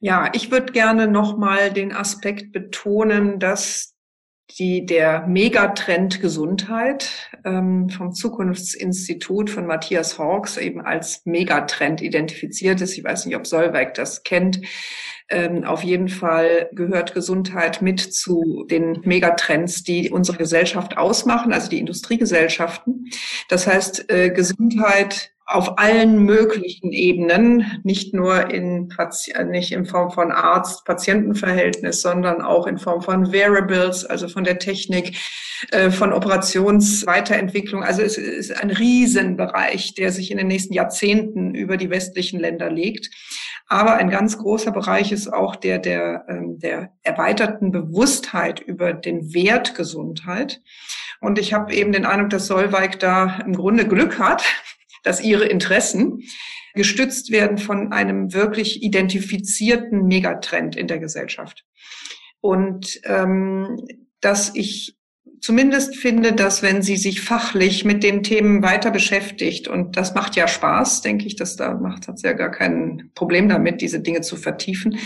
Ja, 0.00 0.30
ich 0.32 0.50
würde 0.50 0.72
gerne 0.72 1.06
nochmal 1.06 1.70
den 1.70 1.92
Aspekt 1.92 2.52
betonen, 2.52 3.38
dass 3.38 3.93
die, 4.50 4.84
der 4.84 5.26
Megatrend 5.26 6.20
Gesundheit 6.20 7.30
ähm, 7.44 7.88
vom 7.88 8.12
Zukunftsinstitut 8.12 9.50
von 9.50 9.66
Matthias 9.66 10.18
Hawks 10.18 10.56
eben 10.58 10.80
als 10.80 11.22
Megatrend 11.24 12.02
identifiziert 12.02 12.80
ist. 12.80 12.96
Ich 12.96 13.04
weiß 13.04 13.26
nicht, 13.26 13.36
ob 13.36 13.46
Solveig 13.46 13.94
das 13.94 14.22
kennt. 14.22 14.60
Ähm, 15.30 15.64
auf 15.64 15.82
jeden 15.82 16.08
Fall 16.08 16.68
gehört 16.72 17.14
Gesundheit 17.14 17.80
mit 17.80 18.00
zu 18.00 18.66
den 18.70 19.00
Megatrends, 19.04 19.82
die 19.82 20.10
unsere 20.10 20.36
Gesellschaft 20.36 20.98
ausmachen, 20.98 21.52
also 21.52 21.70
die 21.70 21.78
Industriegesellschaften. 21.78 23.10
Das 23.48 23.66
heißt, 23.66 24.10
äh, 24.10 24.30
Gesundheit 24.30 25.33
auf 25.46 25.78
allen 25.78 26.20
möglichen 26.20 26.92
Ebenen, 26.92 27.80
nicht 27.84 28.14
nur 28.14 28.50
in 28.50 28.88
nicht 29.50 29.72
in 29.72 29.84
Form 29.84 30.10
von 30.10 30.32
Arzt-Patienten-Verhältnis, 30.32 32.00
sondern 32.00 32.40
auch 32.40 32.66
in 32.66 32.78
Form 32.78 33.02
von 33.02 33.32
Variables, 33.32 34.06
also 34.06 34.28
von 34.28 34.44
der 34.44 34.58
Technik, 34.58 35.16
äh, 35.70 35.90
von 35.90 36.12
Operationsweiterentwicklung. 36.14 37.82
Also 37.82 38.00
es 38.02 38.16
ist 38.16 38.56
ein 38.62 38.70
Riesenbereich, 38.70 39.94
der 39.94 40.12
sich 40.12 40.30
in 40.30 40.38
den 40.38 40.46
nächsten 40.46 40.72
Jahrzehnten 40.72 41.54
über 41.54 41.76
die 41.76 41.90
westlichen 41.90 42.40
Länder 42.40 42.70
legt. 42.70 43.10
Aber 43.66 43.94
ein 43.94 44.10
ganz 44.10 44.38
großer 44.38 44.72
Bereich 44.72 45.12
ist 45.12 45.30
auch 45.30 45.56
der 45.56 45.78
der, 45.78 46.24
ähm, 46.28 46.58
der 46.58 46.92
erweiterten 47.02 47.70
Bewusstheit 47.70 48.60
über 48.60 48.94
den 48.94 49.34
Wert 49.34 49.74
Gesundheit. 49.74 50.62
Und 51.20 51.38
ich 51.38 51.52
habe 51.52 51.74
eben 51.74 51.92
den 51.92 52.06
Eindruck, 52.06 52.30
dass 52.30 52.46
Solveig 52.46 52.98
da 52.98 53.40
im 53.44 53.54
Grunde 53.54 53.86
Glück 53.86 54.18
hat, 54.18 54.44
dass 55.04 55.22
ihre 55.22 55.44
Interessen 55.44 56.22
gestützt 56.74 57.30
werden 57.30 57.58
von 57.58 57.92
einem 57.92 58.32
wirklich 58.34 58.82
identifizierten 58.82 60.06
Megatrend 60.06 60.74
in 60.74 60.88
der 60.88 60.98
Gesellschaft. 60.98 61.64
Und 62.40 63.00
ähm, 63.04 63.86
dass 64.20 64.54
ich 64.54 64.96
zumindest 65.40 65.96
finde, 65.96 66.32
dass 66.32 66.62
wenn 66.62 66.82
sie 66.82 66.96
sich 66.96 67.20
fachlich 67.20 67.84
mit 67.84 68.02
den 68.02 68.22
Themen 68.22 68.62
weiter 68.62 68.90
beschäftigt, 68.90 69.68
und 69.68 69.96
das 69.96 70.14
macht 70.14 70.36
ja 70.36 70.48
Spaß, 70.48 71.02
denke 71.02 71.26
ich, 71.26 71.36
dass 71.36 71.56
da 71.56 71.74
macht, 71.74 72.08
hat 72.08 72.18
sie 72.18 72.26
ja 72.26 72.32
gar 72.32 72.50
kein 72.50 73.10
Problem 73.14 73.48
damit, 73.48 73.80
diese 73.80 74.00
Dinge 74.00 74.22
zu 74.22 74.36
vertiefen, 74.36 74.98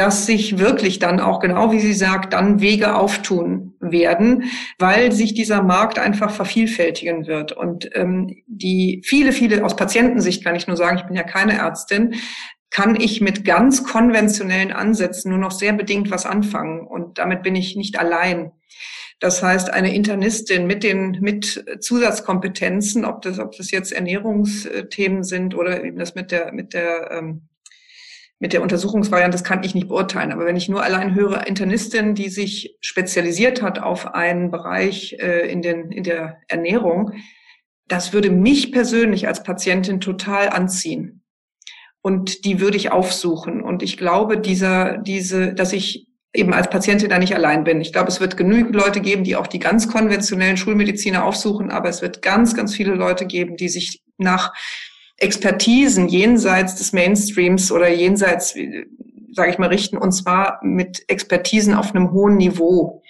dass 0.00 0.24
sich 0.24 0.56
wirklich 0.56 0.98
dann 0.98 1.20
auch 1.20 1.40
genau 1.40 1.72
wie 1.72 1.78
sie 1.78 1.92
sagt, 1.92 2.32
dann 2.32 2.62
Wege 2.62 2.94
auftun 2.96 3.74
werden, 3.80 4.44
weil 4.78 5.12
sich 5.12 5.34
dieser 5.34 5.62
Markt 5.62 5.98
einfach 5.98 6.30
vervielfältigen 6.30 7.26
wird. 7.26 7.52
Und 7.52 7.90
ähm, 7.94 8.34
die 8.46 9.02
viele, 9.04 9.32
viele, 9.32 9.62
aus 9.62 9.76
Patientensicht 9.76 10.42
kann 10.42 10.56
ich 10.56 10.66
nur 10.66 10.78
sagen, 10.78 10.96
ich 10.96 11.04
bin 11.04 11.16
ja 11.16 11.22
keine 11.22 11.58
Ärztin, 11.58 12.14
kann 12.70 12.98
ich 12.98 13.20
mit 13.20 13.44
ganz 13.44 13.84
konventionellen 13.84 14.72
Ansätzen 14.72 15.32
nur 15.32 15.38
noch 15.38 15.50
sehr 15.50 15.74
bedingt 15.74 16.10
was 16.10 16.24
anfangen. 16.24 16.86
Und 16.86 17.18
damit 17.18 17.42
bin 17.42 17.54
ich 17.54 17.76
nicht 17.76 17.98
allein. 17.98 18.52
Das 19.18 19.42
heißt, 19.42 19.70
eine 19.70 19.94
Internistin 19.94 20.66
mit 20.66 20.82
den 20.82 21.18
mit 21.20 21.62
Zusatzkompetenzen, 21.80 23.04
ob 23.04 23.20
das 23.20 23.38
ob 23.38 23.54
das 23.54 23.70
jetzt 23.70 23.92
Ernährungsthemen 23.92 25.24
sind 25.24 25.54
oder 25.54 25.84
eben 25.84 25.98
das 25.98 26.14
mit 26.14 26.30
der 26.30 26.52
mit 26.52 26.72
der 26.72 27.10
ähm, 27.10 27.49
mit 28.40 28.54
der 28.54 28.62
Untersuchungsvariante, 28.62 29.36
das 29.36 29.44
kann 29.44 29.62
ich 29.62 29.74
nicht 29.74 29.88
beurteilen. 29.88 30.32
Aber 30.32 30.46
wenn 30.46 30.56
ich 30.56 30.68
nur 30.68 30.82
allein 30.82 31.14
höre, 31.14 31.46
Internistin, 31.46 32.14
die 32.14 32.30
sich 32.30 32.76
spezialisiert 32.80 33.62
hat 33.62 33.78
auf 33.78 34.14
einen 34.14 34.50
Bereich 34.50 35.16
äh, 35.20 35.50
in, 35.50 35.60
den, 35.60 35.92
in 35.92 36.02
der 36.04 36.38
Ernährung, 36.48 37.12
das 37.86 38.12
würde 38.14 38.30
mich 38.30 38.72
persönlich 38.72 39.28
als 39.28 39.42
Patientin 39.42 40.00
total 40.00 40.48
anziehen. 40.48 41.22
Und 42.00 42.46
die 42.46 42.60
würde 42.60 42.78
ich 42.78 42.90
aufsuchen. 42.90 43.60
Und 43.62 43.82
ich 43.82 43.98
glaube, 43.98 44.38
dieser, 44.38 44.96
diese, 44.96 45.52
dass 45.52 45.74
ich 45.74 46.06
eben 46.32 46.54
als 46.54 46.70
Patientin 46.70 47.10
da 47.10 47.18
nicht 47.18 47.34
allein 47.34 47.64
bin. 47.64 47.80
Ich 47.82 47.92
glaube, 47.92 48.08
es 48.08 48.20
wird 48.20 48.38
genügend 48.38 48.74
Leute 48.74 49.00
geben, 49.00 49.24
die 49.24 49.36
auch 49.36 49.48
die 49.48 49.58
ganz 49.58 49.88
konventionellen 49.88 50.56
Schulmediziner 50.56 51.24
aufsuchen, 51.24 51.70
aber 51.70 51.88
es 51.88 52.02
wird 52.02 52.22
ganz, 52.22 52.54
ganz 52.54 52.74
viele 52.74 52.94
Leute 52.94 53.26
geben, 53.26 53.56
die 53.56 53.68
sich 53.68 54.00
nach 54.16 54.54
Expertisen 55.20 56.08
jenseits 56.08 56.74
des 56.76 56.92
Mainstreams 56.92 57.70
oder 57.70 57.88
jenseits, 57.88 58.54
sage 59.32 59.50
ich 59.50 59.58
mal, 59.58 59.68
richten, 59.68 59.96
und 59.98 60.12
zwar 60.12 60.60
mit 60.62 61.04
Expertisen 61.08 61.74
auf 61.74 61.94
einem 61.94 62.10
hohen 62.10 62.36
Niveau. 62.36 63.02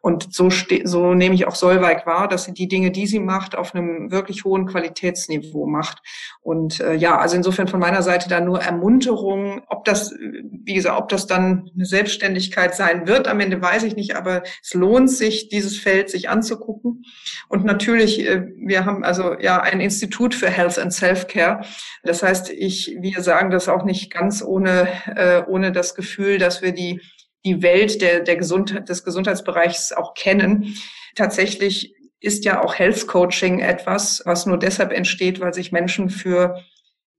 Und 0.00 0.32
so, 0.32 0.48
so 0.84 1.14
nehme 1.14 1.34
ich 1.34 1.46
auch 1.46 1.54
Solveig 1.54 2.06
wahr, 2.06 2.28
dass 2.28 2.44
sie 2.44 2.52
die 2.52 2.68
Dinge, 2.68 2.90
die 2.90 3.06
sie 3.06 3.20
macht, 3.20 3.56
auf 3.56 3.74
einem 3.74 4.10
wirklich 4.10 4.44
hohen 4.44 4.66
Qualitätsniveau 4.66 5.66
macht. 5.66 5.98
Und 6.40 6.80
äh, 6.80 6.94
ja, 6.94 7.18
also 7.18 7.36
insofern 7.36 7.68
von 7.68 7.80
meiner 7.80 8.02
Seite 8.02 8.28
da 8.28 8.40
nur 8.40 8.60
Ermunterung. 8.60 9.62
Ob 9.68 9.84
das, 9.84 10.12
wie 10.12 10.74
gesagt, 10.74 10.98
ob 10.98 11.08
das 11.08 11.26
dann 11.26 11.70
eine 11.74 11.84
Selbstständigkeit 11.84 12.74
sein 12.74 13.06
wird, 13.06 13.28
am 13.28 13.40
Ende 13.40 13.60
weiß 13.60 13.82
ich 13.84 13.96
nicht, 13.96 14.16
aber 14.16 14.42
es 14.62 14.74
lohnt 14.74 15.10
sich, 15.10 15.48
dieses 15.48 15.78
Feld 15.78 16.10
sich 16.10 16.28
anzugucken. 16.28 17.04
Und 17.48 17.64
natürlich, 17.64 18.26
äh, 18.26 18.46
wir 18.56 18.84
haben 18.84 19.04
also 19.04 19.38
ja 19.38 19.60
ein 19.60 19.80
Institut 19.80 20.34
für 20.34 20.48
Health 20.48 20.78
and 20.78 20.92
Self-Care. 20.92 21.62
Das 22.02 22.22
heißt, 22.22 22.50
ich, 22.50 22.96
wir 23.00 23.22
sagen 23.22 23.50
das 23.50 23.68
auch 23.68 23.84
nicht 23.84 24.12
ganz 24.12 24.42
ohne, 24.42 24.88
äh, 25.14 25.42
ohne 25.46 25.72
das 25.72 25.94
Gefühl, 25.94 26.38
dass 26.38 26.62
wir 26.62 26.72
die 26.72 27.00
die 27.44 27.62
Welt 27.62 28.00
der, 28.00 28.20
der 28.20 28.36
Gesundheit, 28.36 28.88
des 28.88 29.04
Gesundheitsbereichs 29.04 29.92
auch 29.92 30.14
kennen. 30.14 30.76
Tatsächlich 31.14 31.94
ist 32.20 32.44
ja 32.44 32.62
auch 32.62 32.78
Health 32.78 33.06
Coaching 33.06 33.58
etwas, 33.58 34.22
was 34.24 34.46
nur 34.46 34.58
deshalb 34.58 34.92
entsteht, 34.92 35.40
weil 35.40 35.52
sich 35.52 35.72
Menschen 35.72 36.08
für 36.08 36.62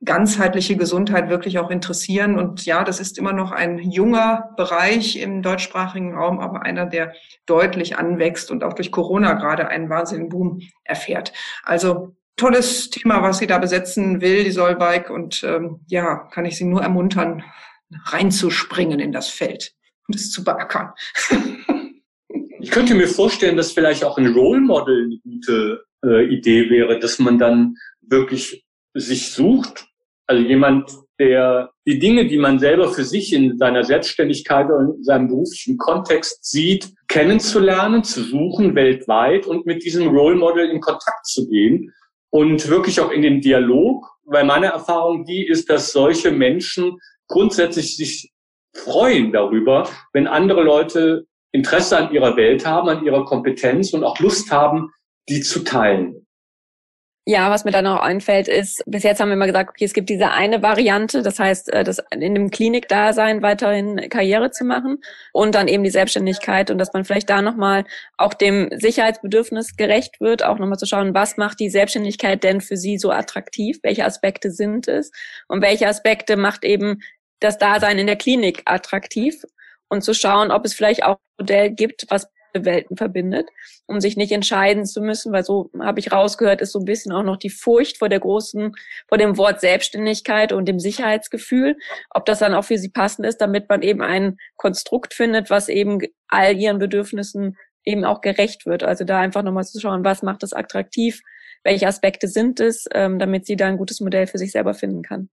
ganzheitliche 0.06 0.76
Gesundheit 0.76 1.30
wirklich 1.30 1.60
auch 1.60 1.70
interessieren. 1.70 2.38
Und 2.38 2.66
ja, 2.66 2.84
das 2.84 3.00
ist 3.00 3.18
immer 3.18 3.34
noch 3.34 3.52
ein 3.52 3.80
junger 3.80 4.54
Bereich 4.58 5.18
im 5.18 5.42
deutschsprachigen 5.42 6.16
Raum, 6.16 6.40
aber 6.40 6.64
einer, 6.64 6.86
der 6.86 7.14
deutlich 7.46 7.98
anwächst 7.98 8.52
und 8.52 8.64
auch 8.64 8.74
durch 8.74 8.92
Corona 8.92 9.34
gerade 9.34 9.68
einen 9.68 9.90
wahnsinnigen 9.90 10.30
Boom 10.30 10.62
erfährt. 10.84 11.34
Also 11.64 12.16
tolles 12.36 12.90
Thema, 12.90 13.22
was 13.22 13.38
sie 13.38 13.48
da 13.48 13.58
besetzen 13.60 14.22
will, 14.22 14.44
die 14.44 14.52
Solveig. 14.52 15.10
Und 15.10 15.44
ähm, 15.44 15.82
ja, 15.88 16.16
kann 16.32 16.46
ich 16.46 16.58
sie 16.58 16.66
nur 16.66 16.82
ermuntern, 16.82 17.44
reinzuspringen 18.06 19.00
in 19.00 19.12
das 19.12 19.30
Feld 19.30 19.74
es 20.16 20.32
zu 20.32 20.44
beackern. 20.44 20.92
ich 22.60 22.72
könnte 22.72 22.96
mir 22.96 23.08
vorstellen, 23.08 23.58
dass 23.58 23.72
vielleicht 23.72 24.04
auch 24.04 24.18
ein 24.18 24.34
Role 24.34 24.62
Model 24.62 25.06
eine 25.06 25.20
gute 25.20 25.84
äh, 26.04 26.26
Idee 26.26 26.70
wäre, 26.70 27.00
dass 27.00 27.20
man 27.20 27.38
dann 27.38 27.76
wirklich 28.02 28.66
sich 28.94 29.32
sucht, 29.32 29.88
also 30.28 30.42
jemand, 30.42 30.92
der 31.20 31.72
die 31.86 32.00
Dinge, 32.00 32.28
die 32.28 32.38
man 32.38 32.60
selber 32.60 32.92
für 32.92 33.04
sich 33.04 33.34
in 33.34 33.58
seiner 33.58 33.84
Selbstständigkeit 33.84 34.70
und 34.70 34.98
in 34.98 35.04
seinem 35.04 35.28
beruflichen 35.28 35.78
Kontext 35.78 36.46
sieht, 36.46 36.94
kennenzulernen, 37.08 38.04
zu 38.04 38.24
suchen 38.24 38.76
weltweit 38.76 39.46
und 39.46 39.66
mit 39.66 39.84
diesem 39.84 40.08
Role 40.08 40.36
Model 40.36 40.70
in 40.70 40.80
Kontakt 40.80 41.26
zu 41.26 41.48
gehen 41.48 41.94
und 42.30 42.68
wirklich 42.70 43.00
auch 43.00 43.12
in 43.12 43.22
den 43.22 43.42
Dialog, 43.42 44.10
weil 44.26 44.46
meine 44.46 44.68
Erfahrung 44.68 45.26
die 45.26 45.46
ist, 45.46 45.70
dass 45.70 45.92
solche 45.92 46.32
Menschen 46.32 46.98
grundsätzlich 47.28 47.96
sich 47.96 48.33
freuen 48.76 49.32
darüber, 49.32 49.90
wenn 50.14 50.28
andere 50.28 50.64
Leute 50.64 51.26
Interesse 51.52 51.98
an 51.98 52.12
ihrer 52.12 52.36
Welt 52.36 52.66
haben, 52.66 52.90
an 52.90 53.06
ihrer 53.06 53.26
Kompetenz 53.26 53.94
und 53.94 54.04
auch 54.04 54.20
Lust 54.20 54.52
haben, 54.52 54.92
die 55.30 55.42
zu 55.42 55.64
teilen. 55.64 56.24
Ja, 57.26 57.50
was 57.50 57.64
mir 57.64 57.72
dann 57.72 57.88
auch 57.88 58.02
einfällt, 58.02 58.50
ist, 58.50 58.84
bis 58.86 59.04
jetzt 59.04 59.22
haben 59.22 59.30
wir 59.30 59.36
immer 59.36 59.46
gesagt, 59.46 59.70
okay, 59.70 59.86
es 59.86 59.94
gibt 59.94 60.10
diese 60.10 60.32
eine 60.32 60.62
Variante, 60.62 61.22
das 61.22 61.40
heißt, 61.40 61.72
äh, 61.72 61.86
das 61.86 62.00
in 62.12 62.22
einem 62.22 62.52
Klinikdasein 62.52 63.42
weiterhin 63.42 64.10
Karriere 64.10 64.52
zu 64.52 64.66
machen 64.66 64.98
und 65.32 65.56
dann 65.56 65.70
eben 65.70 65.86
die 65.86 65.90
Selbstständigkeit 65.90 66.70
und 66.70 66.80
dass 66.80 66.92
man 66.92 67.06
vielleicht 67.06 67.30
da 67.30 67.42
nochmal 67.42 67.86
auch 68.18 68.34
dem 68.34 68.68
Sicherheitsbedürfnis 68.74 69.78
gerecht 69.78 70.20
wird, 70.20 70.44
auch 70.44 70.60
nochmal 70.60 70.78
zu 70.78 70.86
schauen, 70.86 71.14
was 71.14 71.38
macht 71.38 71.62
die 71.62 71.70
Selbstständigkeit 71.70 72.44
denn 72.44 72.60
für 72.60 72.76
Sie 72.76 72.98
so 72.98 73.10
attraktiv, 73.10 73.80
welche 73.84 74.04
Aspekte 74.04 74.52
sind 74.52 74.90
es 74.90 75.10
und 75.48 75.62
welche 75.62 75.88
Aspekte 75.88 76.36
macht 76.36 76.66
eben 76.66 77.00
das 77.44 77.58
Dasein 77.58 78.00
in 78.00 78.08
der 78.08 78.16
Klinik 78.16 78.62
attraktiv 78.66 79.44
und 79.90 80.04
zu 80.04 80.14
schauen, 80.14 80.52
ob 80.52 80.66
es 80.66 80.74
vielleicht 80.74 81.04
auch 81.04 81.16
ein 81.16 81.44
Modell 81.44 81.72
gibt, 81.72 82.06
was 82.10 82.28
Welten 82.54 82.98
verbindet, 82.98 83.50
um 83.88 84.00
sich 84.00 84.16
nicht 84.16 84.32
entscheiden 84.32 84.86
zu 84.86 85.02
müssen, 85.02 85.34
weil 85.34 85.44
so 85.44 85.72
habe 85.80 86.00
ich 86.00 86.12
rausgehört, 86.12 86.62
ist 86.62 86.72
so 86.72 86.80
ein 86.80 86.86
bisschen 86.86 87.12
auch 87.12 87.24
noch 87.24 87.38
die 87.38 87.50
Furcht 87.50 87.98
vor 87.98 88.10
der 88.10 88.20
großen, 88.20 88.74
vor 89.08 89.18
dem 89.18 89.38
Wort 89.38 89.60
Selbstständigkeit 89.60 90.52
und 90.52 90.66
dem 90.68 90.80
Sicherheitsgefühl, 90.80 91.78
ob 92.12 92.26
das 92.26 92.40
dann 92.40 92.54
auch 92.54 92.66
für 92.66 92.78
sie 92.78 92.90
passend 92.90 93.26
ist, 93.26 93.38
damit 93.42 93.70
man 93.70 93.82
eben 93.82 94.02
ein 94.02 94.38
Konstrukt 94.56 95.14
findet, 95.14 95.50
was 95.50 95.70
eben 95.70 96.00
all 96.28 96.56
ihren 96.56 96.80
Bedürfnissen 96.80 97.58
eben 97.86 98.06
auch 98.06 98.22
gerecht 98.22 98.66
wird. 98.66 98.84
Also 98.84 99.04
da 99.04 99.20
einfach 99.20 99.44
nochmal 99.44 99.66
zu 99.66 99.80
schauen, 99.80 100.06
was 100.06 100.22
macht 100.22 100.44
es 100.44 100.54
attraktiv, 100.54 101.22
welche 101.64 101.88
Aspekte 101.88 102.28
sind 102.28 102.60
es, 102.60 102.86
ähm, 102.94 103.20
damit 103.20 103.46
sie 103.46 103.56
da 103.56 103.68
ein 103.68 103.78
gutes 103.78 104.00
Modell 104.00 104.28
für 104.28 104.38
sich 104.38 104.52
selber 104.52 104.74
finden 104.74 105.02
kann. 105.02 105.30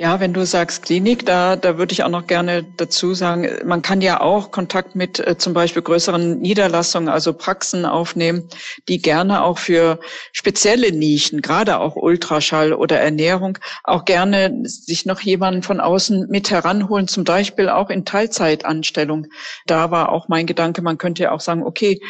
Ja, 0.00 0.20
wenn 0.20 0.32
du 0.32 0.46
sagst 0.46 0.84
Klinik, 0.84 1.26
da, 1.26 1.56
da 1.56 1.76
würde 1.76 1.92
ich 1.92 2.04
auch 2.04 2.08
noch 2.08 2.28
gerne 2.28 2.64
dazu 2.76 3.14
sagen, 3.14 3.48
man 3.64 3.82
kann 3.82 4.00
ja 4.00 4.20
auch 4.20 4.52
Kontakt 4.52 4.94
mit 4.94 5.18
äh, 5.18 5.36
zum 5.38 5.54
Beispiel 5.54 5.82
größeren 5.82 6.38
Niederlassungen, 6.38 7.08
also 7.08 7.32
Praxen 7.32 7.84
aufnehmen, 7.84 8.48
die 8.88 9.02
gerne 9.02 9.42
auch 9.42 9.58
für 9.58 9.98
spezielle 10.32 10.92
Nischen, 10.92 11.42
gerade 11.42 11.80
auch 11.80 11.96
Ultraschall 11.96 12.74
oder 12.74 13.00
Ernährung, 13.00 13.58
auch 13.82 14.04
gerne 14.04 14.60
sich 14.62 15.04
noch 15.04 15.20
jemanden 15.20 15.64
von 15.64 15.80
außen 15.80 16.28
mit 16.28 16.48
heranholen, 16.52 17.08
zum 17.08 17.24
Beispiel 17.24 17.68
auch 17.68 17.90
in 17.90 18.04
Teilzeitanstellung. 18.04 19.26
Da 19.66 19.90
war 19.90 20.12
auch 20.12 20.28
mein 20.28 20.46
Gedanke, 20.46 20.80
man 20.80 20.98
könnte 20.98 21.24
ja 21.24 21.32
auch 21.32 21.40
sagen, 21.40 21.64
okay, 21.64 22.00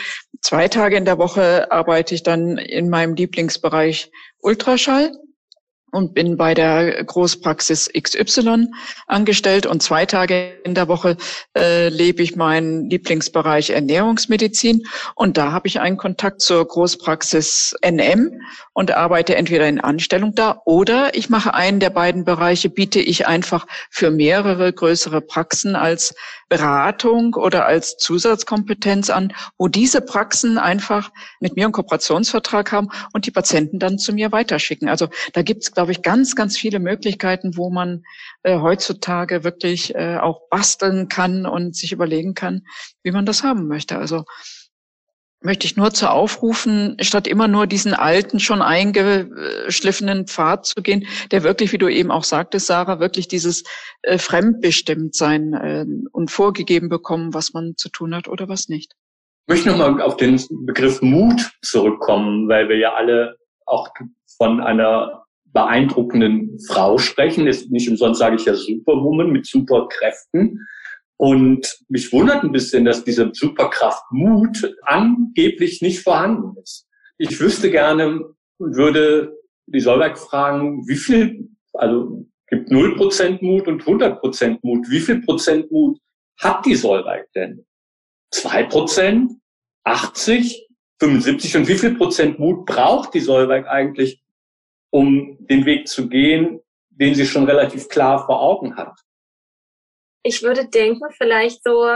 zwei 0.43 0.69
Tage 0.69 0.99
in 0.99 1.07
der 1.07 1.17
Woche 1.17 1.73
arbeite 1.73 2.15
ich 2.15 2.23
dann 2.23 2.59
in 2.59 2.91
meinem 2.91 3.15
Lieblingsbereich 3.15 4.11
Ultraschall 4.41 5.11
und 5.91 6.15
bin 6.15 6.37
bei 6.37 6.55
der 6.55 7.05
Großpraxis 7.05 7.91
XY 7.99 8.69
angestellt. 9.07 9.67
Und 9.67 9.83
zwei 9.83 10.07
Tage 10.07 10.55
in 10.65 10.75
der 10.75 10.89
Woche 10.89 11.17
äh, 11.57 11.89
lebe 11.89 12.23
ich 12.23 12.37
meinen 12.37 12.89
Lieblingsbereich 12.91 13.71
Ernährungsmedizin. 13.71 14.87
Und 15.15 15.37
da 15.37 15.53
habe 15.53 15.69
ich 15.69 15.81
einen 15.81 15.97
Kontakt 15.97 16.41
zur 16.41 16.67
Großpraxis 16.67 17.75
NM 17.83 18.41
und 18.73 18.93
arbeite 18.93 19.35
entweder 19.35 19.69
in 19.69 19.81
Anstellung 19.81 20.35
da 20.35 20.61
oder 20.65 21.15
ich 21.15 21.31
mache 21.31 21.55
einen 21.55 21.81
der 21.81 21.91
beiden 21.91 22.25
Bereiche, 22.25 22.71
biete 22.71 23.01
ich 23.01 23.27
einfach 23.27 23.67
für 23.91 24.11
mehrere 24.11 24.73
größere 24.73 25.21
Praxen 25.21 25.75
als 25.75 26.15
Beratung 26.49 27.35
oder 27.35 27.67
als 27.67 27.97
Zusatzkompetenz 27.97 29.11
an, 29.11 29.33
wo 29.59 29.69
diese 29.69 30.01
Praxen 30.01 30.59
einfach 30.59 31.11
mit 31.41 31.57
mir 31.57 31.65
einen 31.65 31.73
Kooperationsvertrag 31.73 32.73
haben 32.73 32.89
und 33.13 33.27
die 33.27 33.31
Patienten 33.31 33.79
dann 33.79 33.99
zu 33.99 34.13
mir 34.13 34.33
weiterschicken. 34.33 34.89
Also 34.89 35.09
da 35.33 35.43
gibt's 35.43 35.73
glaube 35.73 35.93
ich, 35.93 36.03
ganz, 36.03 36.35
ganz 36.35 36.57
viele 36.57 36.79
Möglichkeiten, 36.79 37.57
wo 37.57 37.71
man 37.71 38.03
äh, 38.43 38.59
heutzutage 38.59 39.45
wirklich 39.45 39.95
äh, 39.95 40.17
auch 40.17 40.49
basteln 40.49 41.09
kann 41.09 41.47
und 41.47 41.77
sich 41.77 41.93
überlegen 41.93 42.35
kann, 42.35 42.63
wie 43.03 43.11
man 43.11 43.27
das 43.27 43.43
haben 43.43 43.69
möchte. 43.69 43.99
Also 43.99 44.25
möchte 45.41 45.67
ich 45.67 45.77
nur 45.77 45.93
zu 45.93 46.11
aufrufen, 46.11 46.97
statt 47.01 47.27
immer 47.27 47.49
nur 47.49 47.67
diesen 47.67 47.95
alten, 47.95 48.41
schon 48.41 48.61
eingeschliffenen 48.61 50.27
Pfad 50.27 50.67
zu 50.67 50.83
gehen, 50.83 51.07
der 51.31 51.43
wirklich, 51.43 51.73
wie 51.73 51.79
du 51.79 51.89
eben 51.89 52.11
auch 52.11 52.25
sagtest, 52.25 52.67
Sarah, 52.67 52.99
wirklich 52.99 53.29
dieses 53.29 53.65
äh, 54.03 54.19
Fremdbestimmtsein 54.19 55.55
äh, 55.55 55.87
und 56.13 56.31
vorgegeben 56.31 56.89
bekommen, 56.89 57.35
was 57.35 57.53
man 57.53 57.75
zu 57.77 57.89
tun 57.89 58.15
hat 58.15 58.29
oder 58.29 58.49
was 58.49 58.69
nicht. 58.69 58.95
Ich 59.47 59.55
möchte 59.55 59.71
nochmal 59.71 60.03
auf 60.03 60.17
den 60.17 60.43
Begriff 60.67 61.01
Mut 61.01 61.51
zurückkommen, 61.63 62.49
weil 62.49 62.69
wir 62.69 62.77
ja 62.77 62.95
alle 62.95 63.37
auch 63.65 63.89
von 64.37 64.61
einer 64.61 65.25
beeindruckenden 65.47 66.59
Frau 66.69 66.99
sprechen. 66.99 67.47
Ist 67.47 67.71
nicht 67.71 67.89
umsonst 67.89 68.19
sage 68.19 68.37
ich 68.37 68.45
ja 68.45 68.55
Superwoman 68.55 69.31
mit 69.31 69.47
Superkräften. 69.47 70.67
Und 71.19 71.81
mich 71.89 72.13
wundert 72.13 72.45
ein 72.45 72.53
bisschen, 72.53 72.85
dass 72.85 73.05
diese 73.05 73.31
Superkraft 73.33 74.05
Mut 74.13 74.73
angeblich 74.83 75.83
nicht 75.83 76.01
vorhanden 76.01 76.57
ist. 76.63 76.87
Ich 77.19 77.41
wüsste 77.41 77.71
gerne 77.71 78.21
und 78.59 78.77
würde 78.77 79.37
die 79.67 79.81
Solberg 79.81 80.17
fragen, 80.17 80.87
wie 80.87 80.97
viel, 80.97 81.49
also 81.73 82.25
gibt 82.47 82.71
0% 82.71 83.45
Mut 83.45 83.67
und 83.67 83.83
100% 83.83 84.59
Mut. 84.63 84.89
Wie 84.89 85.01
viel 85.01 85.21
Prozent 85.23 85.71
Mut 85.73 85.99
hat 86.39 86.65
die 86.65 86.77
Solberg 86.77 87.31
denn? 87.33 87.67
2%? 88.33 89.29
80? 89.85 90.69
75? 91.01 91.57
Und 91.57 91.69
wie 91.69 91.79
viel 91.79 91.97
Prozent 91.97 92.39
Mut 92.39 92.65
braucht 92.65 93.13
die 93.15 93.21
Solberg 93.21 93.67
eigentlich, 93.67 94.23
um 94.91 95.37
den 95.47 95.67
Weg 95.67 95.89
zu 95.89 96.09
gehen, 96.09 96.61
den 96.91 97.17
sie 97.17 97.27
schon 97.27 97.45
relativ 97.45 97.89
klar 97.89 98.25
vor 98.25 98.41
Augen 98.41 98.77
hat? 98.77 99.01
Ich 100.23 100.43
würde 100.43 100.69
denken, 100.69 101.09
vielleicht 101.17 101.63
so 101.65 101.87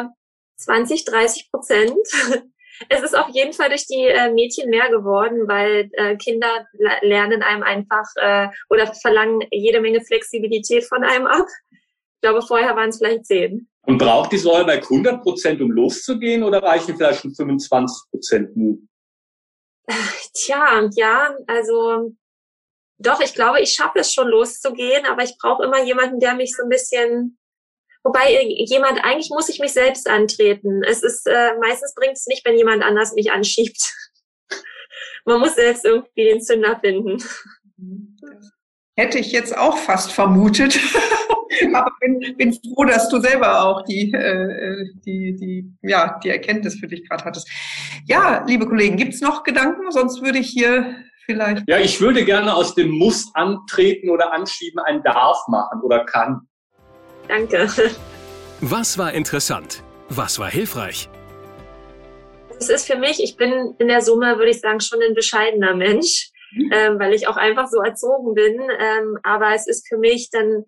20, 0.56 1.04
30 1.04 1.50
Prozent. 1.50 1.96
Es 2.88 3.02
ist 3.02 3.16
auf 3.16 3.28
jeden 3.28 3.52
Fall 3.52 3.68
durch 3.68 3.86
die 3.86 4.06
äh, 4.06 4.32
Mädchen 4.32 4.68
mehr 4.68 4.88
geworden, 4.88 5.46
weil 5.46 5.88
äh, 5.92 6.16
Kinder 6.16 6.66
lernen 7.02 7.42
einem 7.42 7.62
einfach 7.62 8.06
äh, 8.16 8.48
oder 8.70 8.92
verlangen 8.94 9.46
jede 9.52 9.80
Menge 9.80 10.00
Flexibilität 10.00 10.84
von 10.84 11.04
einem 11.04 11.26
ab. 11.26 11.46
Ich 11.70 12.20
glaube, 12.22 12.42
vorher 12.42 12.74
waren 12.74 12.88
es 12.88 12.98
vielleicht 12.98 13.26
zehn. 13.26 13.68
Und 13.82 13.98
braucht 13.98 14.32
die 14.32 14.38
Säuberg 14.38 14.82
100 14.82 15.22
Prozent, 15.22 15.60
um 15.60 15.70
loszugehen, 15.70 16.42
oder 16.42 16.62
reichen 16.62 16.96
vielleicht 16.96 17.20
schon 17.20 17.34
25 17.34 18.10
Prozent 18.10 18.56
Mut? 18.56 18.80
Tja, 20.34 20.88
ja, 20.94 21.36
also 21.46 22.12
doch, 22.98 23.20
ich 23.20 23.34
glaube, 23.34 23.60
ich 23.60 23.72
schaffe 23.72 23.98
es 23.98 24.12
schon 24.12 24.28
loszugehen, 24.28 25.04
aber 25.06 25.24
ich 25.24 25.36
brauche 25.40 25.64
immer 25.64 25.82
jemanden, 25.84 26.20
der 26.20 26.34
mich 26.34 26.54
so 26.56 26.62
ein 26.62 26.68
bisschen 26.68 27.38
Wobei 28.04 28.32
äh, 28.32 28.64
jemand, 28.66 29.04
eigentlich 29.04 29.30
muss 29.30 29.48
ich 29.48 29.60
mich 29.60 29.72
selbst 29.72 30.08
antreten. 30.08 30.82
Es 30.84 31.02
ist, 31.02 31.26
äh, 31.26 31.54
meistens 31.60 31.94
bringt 31.94 32.16
es 32.16 32.26
nicht, 32.26 32.44
wenn 32.44 32.56
jemand 32.56 32.82
anders 32.82 33.14
mich 33.14 33.30
anschiebt. 33.30 33.94
Man 35.24 35.40
muss 35.40 35.54
selbst 35.54 35.84
irgendwie 35.84 36.24
den 36.24 36.40
Zünder 36.40 36.78
finden. 36.80 37.22
Hätte 38.96 39.18
ich 39.18 39.32
jetzt 39.32 39.56
auch 39.56 39.78
fast 39.78 40.12
vermutet. 40.12 40.78
Aber 41.74 41.90
bin, 42.00 42.36
bin 42.36 42.52
froh, 42.52 42.84
dass 42.84 43.08
du 43.08 43.20
selber 43.20 43.64
auch 43.64 43.82
die, 43.82 44.12
äh, 44.12 44.84
die, 45.04 45.36
die, 45.36 45.72
ja, 45.82 46.18
die 46.24 46.30
Erkenntnis 46.30 46.78
für 46.80 46.88
dich 46.88 47.08
gerade 47.08 47.24
hattest. 47.24 47.48
Ja, 48.06 48.44
liebe 48.46 48.66
Kollegen, 48.66 48.96
gibt's 48.96 49.20
noch 49.20 49.44
Gedanken? 49.44 49.90
Sonst 49.90 50.22
würde 50.22 50.38
ich 50.38 50.48
hier 50.48 50.96
vielleicht. 51.24 51.68
Ja, 51.68 51.78
ich 51.78 52.00
würde 52.00 52.24
gerne 52.24 52.54
aus 52.54 52.74
dem 52.74 52.90
Muss 52.90 53.30
antreten 53.34 54.10
oder 54.10 54.32
anschieben 54.32 54.80
ein 54.80 55.02
Darf 55.02 55.38
machen 55.48 55.82
oder 55.82 56.04
kann. 56.04 56.48
Danke. 57.28 57.68
Was 58.60 58.98
war 58.98 59.12
interessant? 59.12 59.82
Was 60.08 60.38
war 60.38 60.50
hilfreich? 60.50 61.08
Es 62.58 62.68
ist 62.68 62.86
für 62.86 62.96
mich, 62.96 63.22
ich 63.22 63.36
bin 63.36 63.74
in 63.78 63.88
der 63.88 64.02
Summe, 64.02 64.38
würde 64.38 64.50
ich 64.50 64.60
sagen, 64.60 64.80
schon 64.80 65.02
ein 65.02 65.14
bescheidener 65.14 65.74
Mensch, 65.74 66.30
mhm. 66.52 66.70
ähm, 66.72 66.98
weil 66.98 67.12
ich 67.12 67.26
auch 67.26 67.36
einfach 67.36 67.66
so 67.66 67.80
erzogen 67.80 68.34
bin. 68.34 68.60
Ähm, 68.78 69.18
aber 69.22 69.54
es 69.54 69.66
ist 69.66 69.88
für 69.88 69.98
mich 69.98 70.30
dann 70.30 70.64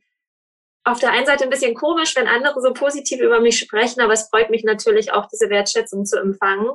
auf 0.84 1.00
der 1.00 1.12
einen 1.12 1.26
Seite 1.26 1.44
ein 1.44 1.50
bisschen 1.50 1.74
komisch, 1.74 2.14
wenn 2.14 2.28
andere 2.28 2.60
so 2.60 2.72
positiv 2.72 3.20
über 3.20 3.40
mich 3.40 3.58
sprechen, 3.58 4.00
aber 4.00 4.12
es 4.12 4.28
freut 4.28 4.50
mich 4.50 4.64
natürlich 4.64 5.12
auch, 5.12 5.26
diese 5.32 5.48
Wertschätzung 5.48 6.04
zu 6.04 6.18
empfangen, 6.18 6.68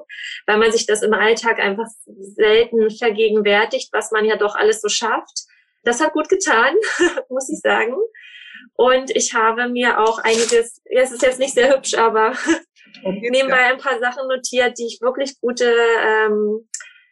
weil 0.47 0.57
man 0.57 0.71
sich 0.71 0.87
das 0.87 1.03
im 1.03 1.13
Alltag 1.13 1.59
einfach 1.59 1.87
selten 2.05 2.89
vergegenwärtigt, 2.89 3.89
was 3.93 4.11
man 4.11 4.25
ja 4.25 4.35
doch 4.35 4.55
alles 4.55 4.81
so 4.81 4.89
schafft. 4.89 5.45
Das 5.83 6.01
hat 6.01 6.13
gut 6.13 6.27
getan, 6.27 6.75
muss 7.29 7.49
ich 7.49 7.59
sagen. 7.59 7.95
Und 8.79 9.13
ich 9.13 9.33
habe 9.33 9.67
mir 9.67 9.99
auch 9.99 10.19
einiges, 10.19 10.81
ja, 10.89 11.01
es 11.01 11.11
ist 11.11 11.21
jetzt 11.21 11.37
nicht 11.37 11.53
sehr 11.53 11.75
hübsch, 11.75 11.95
aber 11.95 12.31
nebenbei 13.03 13.57
ein 13.57 13.77
paar 13.77 13.99
Sachen 13.99 14.25
notiert, 14.29 14.79
die 14.79 14.85
ich 14.85 15.01
wirklich 15.01 15.37
gute, 15.41 15.69
ähm, 16.01 16.65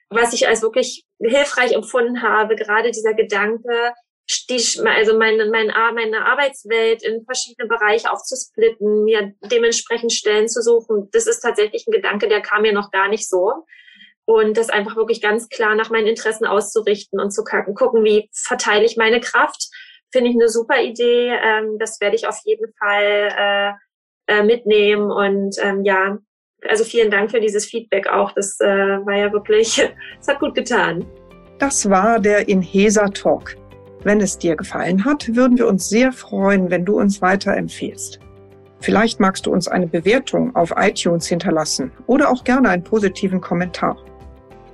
was 0.09 0.31
ich 0.31 0.47
als 0.47 0.61
wirklich 0.61 1.03
hilfreich 1.19 1.73
empfunden 1.73 2.21
habe. 2.21 2.55
Gerade 2.55 2.91
dieser 2.91 3.13
Gedanke, 3.15 3.91
die, 4.49 4.63
also 4.85 5.17
meine, 5.17 5.47
meine, 5.47 5.73
meine 5.93 6.25
Arbeitswelt 6.25 7.03
in 7.03 7.25
verschiedene 7.25 7.67
Bereiche 7.67 8.13
aufzusplitten, 8.13 9.03
mir 9.03 9.33
dementsprechend 9.51 10.13
Stellen 10.13 10.47
zu 10.47 10.61
suchen. 10.61 11.09
Das 11.11 11.27
ist 11.27 11.41
tatsächlich 11.41 11.85
ein 11.85 11.91
Gedanke, 11.91 12.29
der 12.29 12.39
kam 12.39 12.61
mir 12.61 12.71
noch 12.71 12.91
gar 12.91 13.09
nicht 13.09 13.27
so. 13.27 13.65
Und 14.23 14.55
das 14.55 14.69
einfach 14.69 14.95
wirklich 14.95 15.21
ganz 15.21 15.49
klar 15.49 15.75
nach 15.75 15.89
meinen 15.89 16.07
Interessen 16.07 16.45
auszurichten 16.45 17.19
und 17.19 17.31
zu 17.31 17.43
gucken, 17.43 18.05
wie 18.05 18.29
verteile 18.31 18.85
ich 18.85 18.95
meine 18.95 19.19
Kraft 19.19 19.67
finde 20.11 20.29
ich 20.29 20.35
eine 20.35 20.49
super 20.49 20.81
Idee. 20.81 21.31
Ähm, 21.31 21.77
das 21.79 21.99
werde 22.01 22.15
ich 22.15 22.27
auf 22.27 22.39
jeden 22.45 22.73
Fall 22.73 23.29
äh, 23.37 23.71
äh, 24.27 24.43
mitnehmen. 24.43 25.11
Und 25.11 25.55
ähm, 25.61 25.83
ja, 25.83 26.17
also 26.67 26.83
vielen 26.83 27.11
Dank 27.11 27.31
für 27.31 27.39
dieses 27.39 27.65
Feedback 27.65 28.07
auch. 28.07 28.31
Das 28.33 28.59
äh, 28.59 28.65
war 28.67 29.15
ja 29.15 29.31
wirklich, 29.31 29.81
es 30.19 30.27
hat 30.27 30.39
gut 30.39 30.55
getan. 30.55 31.05
Das 31.59 31.89
war 31.89 32.19
der 32.19 32.47
Inhesa 32.47 33.07
Talk. 33.07 33.55
Wenn 34.03 34.21
es 34.21 34.37
dir 34.37 34.55
gefallen 34.55 35.03
hat, 35.03 35.35
würden 35.35 35.57
wir 35.57 35.67
uns 35.67 35.89
sehr 35.89 36.11
freuen, 36.11 36.69
wenn 36.69 36.85
du 36.85 36.99
uns 36.99 37.21
weiterempfehlst. 37.21 38.19
Vielleicht 38.79 39.19
magst 39.19 39.47
du 39.47 39.51
uns 39.51 39.67
eine 39.67 39.87
Bewertung 39.87 40.55
auf 40.55 40.71
iTunes 40.77 41.27
hinterlassen 41.27 41.91
oder 42.05 42.29
auch 42.29 42.43
gerne 42.43 42.69
einen 42.69 42.83
positiven 42.83 43.41
Kommentar. 43.41 43.97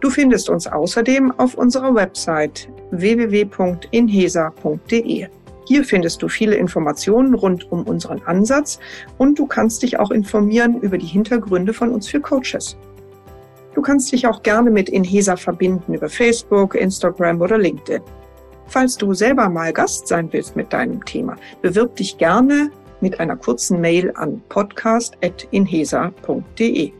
Du 0.04 0.10
findest 0.10 0.50
uns 0.50 0.68
außerdem 0.68 1.32
auf 1.40 1.56
unserer 1.56 1.96
Website 1.96 2.68
www.inhesa.de. 2.92 5.28
Hier 5.66 5.86
findest 5.86 6.22
du 6.22 6.28
viele 6.28 6.56
Informationen 6.56 7.34
rund 7.34 7.72
um 7.72 7.84
unseren 7.84 8.22
Ansatz 8.26 8.80
und 9.18 9.40
du 9.40 9.48
kannst 9.48 9.82
dich 9.82 9.98
auch 9.98 10.12
informieren 10.12 10.82
über 10.82 10.98
die 10.98 11.06
Hintergründe 11.06 11.72
von 11.72 11.90
uns 11.90 12.10
für 12.10 12.20
Coaches. 12.20 12.76
Du 13.76 13.82
kannst 13.82 14.12
dich 14.12 14.28
auch 14.28 14.44
gerne 14.44 14.72
mit 14.72 14.90
Inhesa 14.90 15.38
verbinden 15.38 15.94
über 15.94 16.10
Facebook, 16.10 16.76
Instagram 16.76 17.40
oder 17.40 17.58
LinkedIn. 17.58 18.02
Falls 18.68 18.98
du 18.98 19.14
selber 19.14 19.48
mal 19.48 19.72
Gast 19.72 20.10
sein 20.10 20.28
willst 20.34 20.58
mit 20.58 20.74
deinem 20.74 21.06
Thema, 21.06 21.38
bewirb 21.62 21.96
dich 21.96 22.18
gerne 22.18 22.72
mit 23.00 23.22
einer 23.22 23.38
kurzen 23.38 23.80
Mail 23.80 24.12
an 24.16 24.44
podcast.inhesa.de. 24.50 26.92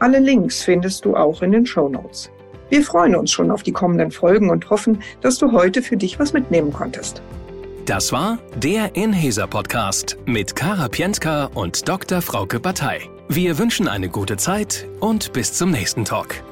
Alle 0.00 0.18
Links 0.18 0.64
findest 0.64 1.04
du 1.04 1.14
auch 1.14 1.42
in 1.42 1.52
den 1.52 1.64
Show 1.64 1.88
Notes. 1.88 2.28
Wir 2.70 2.82
freuen 2.82 3.16
uns 3.16 3.30
schon 3.30 3.50
auf 3.50 3.62
die 3.62 3.72
kommenden 3.72 4.10
Folgen 4.10 4.48
und 4.48 4.70
hoffen, 4.70 5.02
dass 5.20 5.38
du 5.38 5.52
heute 5.52 5.82
für 5.82 5.96
dich 5.96 6.18
was 6.18 6.32
mitnehmen 6.32 6.72
konntest. 6.72 7.20
Das 7.84 8.12
war 8.12 8.38
der 8.56 8.94
Inhaser 8.94 9.48
Podcast 9.48 10.16
mit 10.24 10.54
Kara 10.54 10.88
Pientka 10.88 11.50
und 11.54 11.88
Dr. 11.88 12.22
Frauke 12.22 12.60
Batei. 12.60 13.00
Wir 13.28 13.58
wünschen 13.58 13.88
eine 13.88 14.08
gute 14.08 14.36
Zeit 14.36 14.86
und 15.00 15.32
bis 15.32 15.52
zum 15.54 15.70
nächsten 15.70 16.04
Talk. 16.04 16.42